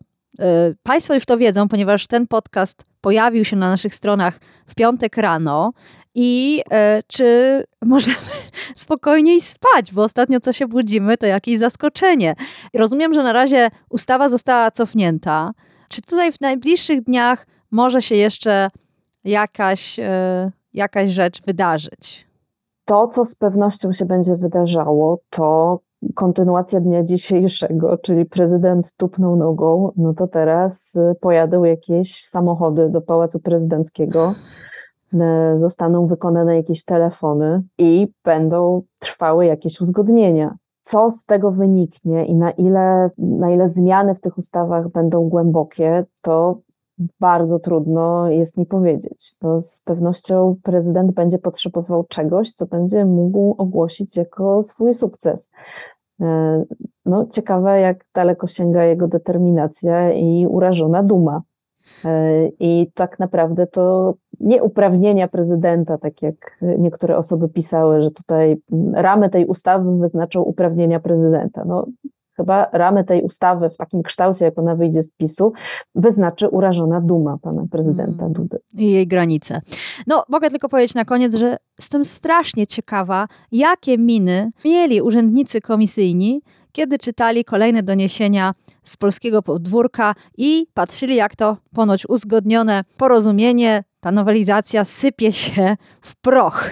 Państwo 0.83 1.13
już 1.13 1.25
to 1.25 1.37
wiedzą, 1.37 1.67
ponieważ 1.67 2.07
ten 2.07 2.27
podcast 2.27 2.85
pojawił 3.01 3.45
się 3.45 3.55
na 3.55 3.69
naszych 3.69 3.93
stronach 3.93 4.39
w 4.67 4.75
piątek 4.75 5.17
rano 5.17 5.71
i 6.15 6.63
e, 6.71 7.03
czy 7.07 7.63
możemy 7.81 8.17
spokojniej 8.75 9.41
spać, 9.41 9.93
bo 9.93 10.03
ostatnio 10.03 10.39
co 10.39 10.53
się 10.53 10.67
budzimy, 10.67 11.17
to 11.17 11.25
jakieś 11.25 11.59
zaskoczenie. 11.59 12.35
Rozumiem, 12.73 13.13
że 13.13 13.23
na 13.23 13.33
razie 13.33 13.69
ustawa 13.89 14.29
została 14.29 14.71
cofnięta. 14.71 15.51
Czy 15.89 16.01
tutaj 16.01 16.31
w 16.31 16.41
najbliższych 16.41 17.01
dniach 17.01 17.47
może 17.71 18.01
się 18.01 18.15
jeszcze 18.15 18.69
jakaś, 19.23 19.99
e, 19.99 20.51
jakaś 20.73 21.09
rzecz 21.09 21.41
wydarzyć? 21.41 22.27
To, 22.85 23.07
co 23.07 23.25
z 23.25 23.35
pewnością 23.35 23.91
się 23.91 24.05
będzie 24.05 24.35
wydarzało, 24.35 25.19
to 25.29 25.79
kontynuacja 26.15 26.79
dnia 26.79 27.03
dzisiejszego, 27.03 27.97
czyli 27.97 28.25
prezydent 28.25 28.91
tupnął 28.97 29.35
nogą, 29.35 29.91
no 29.97 30.13
to 30.13 30.27
teraz 30.27 30.97
pojadą 31.21 31.63
jakieś 31.63 32.25
samochody 32.25 32.89
do 32.89 33.01
Pałacu 33.01 33.39
Prezydenckiego 33.39 34.33
zostaną 35.59 36.07
wykonane 36.07 36.55
jakieś 36.55 36.83
telefony 36.83 37.63
i 37.77 38.07
będą 38.23 38.81
trwały 38.99 39.45
jakieś 39.45 39.81
uzgodnienia. 39.81 40.55
Co 40.81 41.09
z 41.09 41.25
tego 41.25 41.51
wyniknie 41.51 42.25
i 42.25 42.35
na 42.35 42.51
ile, 42.51 43.09
na 43.17 43.51
ile 43.51 43.69
zmiany 43.69 44.15
w 44.15 44.21
tych 44.21 44.37
ustawach 44.37 44.89
będą 44.89 45.29
głębokie, 45.29 46.05
to 46.21 46.59
bardzo 47.19 47.59
trudno 47.59 48.29
jest 48.29 48.57
mi 48.57 48.65
powiedzieć. 48.65 49.35
To 49.39 49.61
z 49.61 49.81
pewnością 49.85 50.55
prezydent 50.63 51.11
będzie 51.11 51.39
potrzebował 51.39 52.03
czegoś, 52.03 52.53
co 52.53 52.65
będzie 52.65 53.05
mógł 53.05 53.55
ogłosić 53.57 54.17
jako 54.17 54.63
swój 54.63 54.93
sukces. 54.93 55.49
No, 57.05 57.25
ciekawe, 57.25 57.79
jak 57.79 58.05
daleko 58.15 58.47
sięga 58.47 58.83
jego 58.83 59.07
determinacja 59.07 60.13
i 60.13 60.47
urażona 60.47 61.03
duma. 61.03 61.41
I 62.59 62.87
tak 62.93 63.19
naprawdę 63.19 63.67
to 63.67 64.13
nie 64.39 64.63
uprawnienia 64.63 65.27
prezydenta, 65.27 65.97
tak 65.97 66.21
jak 66.21 66.57
niektóre 66.61 67.17
osoby 67.17 67.49
pisały, 67.49 68.01
że 68.01 68.11
tutaj 68.11 68.57
ramy 68.93 69.29
tej 69.29 69.45
ustawy 69.45 69.97
wyznaczą 69.97 70.41
uprawnienia 70.41 70.99
prezydenta. 70.99 71.63
No, 71.65 71.85
chyba 72.37 72.69
ramy 72.71 73.03
tej 73.03 73.21
ustawy 73.21 73.69
w 73.69 73.77
takim 73.77 74.03
kształcie, 74.03 74.45
jak 74.45 74.59
ona 74.59 74.75
wyjdzie 74.75 75.03
z 75.03 75.11
PiSu, 75.11 75.53
wyznaczy 75.95 76.49
urażona 76.49 77.01
duma 77.01 77.37
pana 77.41 77.65
prezydenta 77.71 78.25
mm. 78.25 78.33
Dudy. 78.33 78.57
I 78.77 78.91
jej 78.91 79.07
granice. 79.07 79.57
No, 80.07 80.23
mogę 80.29 80.49
tylko 80.49 80.69
powiedzieć 80.69 80.95
na 80.95 81.05
koniec, 81.05 81.35
że 81.35 81.57
jestem 81.79 82.03
strasznie 82.03 82.67
ciekawa, 82.67 83.27
jakie 83.51 83.97
miny 83.97 84.51
mieli 84.65 85.01
urzędnicy 85.01 85.61
komisyjni, 85.61 86.41
kiedy 86.73 86.99
czytali 86.99 87.45
kolejne 87.45 87.83
doniesienia 87.83 88.53
z 88.83 88.97
polskiego 88.97 89.41
podwórka 89.41 90.15
i 90.37 90.67
patrzyli, 90.73 91.15
jak 91.15 91.35
to 91.35 91.57
ponoć 91.75 92.09
uzgodnione 92.09 92.83
porozumienie, 92.97 93.83
ta 93.99 94.11
nowelizacja 94.11 94.85
sypie 94.85 95.31
się 95.31 95.77
w 96.01 96.15
proch. 96.15 96.69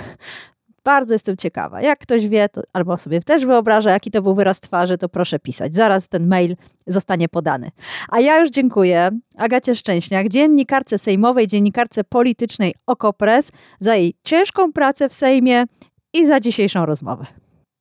Bardzo 0.84 1.14
jestem 1.14 1.38
ciekawa. 1.38 1.82
Jak 1.82 2.00
ktoś 2.00 2.28
wie, 2.28 2.50
to, 2.50 2.62
albo 2.74 2.98
sobie 2.98 3.20
też 3.20 3.46
wyobraża, 3.46 3.92
jaki 3.92 4.12
to 4.12 4.22
był 4.22 4.36
wyraz 4.36 4.60
twarzy, 4.60 4.98
to 4.98 5.10
proszę 5.10 5.40
pisać. 5.40 5.76
Zaraz 5.76 6.08
ten 6.08 6.28
mail 6.28 6.56
zostanie 6.88 7.30
podany. 7.30 7.72
A 8.10 8.20
ja 8.20 8.40
już 8.40 8.50
dziękuję 8.50 9.10
Agacie 9.38 9.76
Szczęśniak, 9.76 10.30
dziennikarce 10.30 10.98
sejmowej, 10.98 11.48
dziennikarce 11.48 12.04
politycznej 12.04 12.76
Okopres, 12.88 13.52
za 13.80 13.96
jej 13.96 14.14
ciężką 14.24 14.74
pracę 14.74 15.10
w 15.10 15.14
Sejmie 15.14 15.66
i 16.14 16.26
za 16.26 16.40
dzisiejszą 16.40 16.86
rozmowę. 16.86 17.26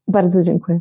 Bardzo 0.08 0.42
dziękuję. 0.42 0.80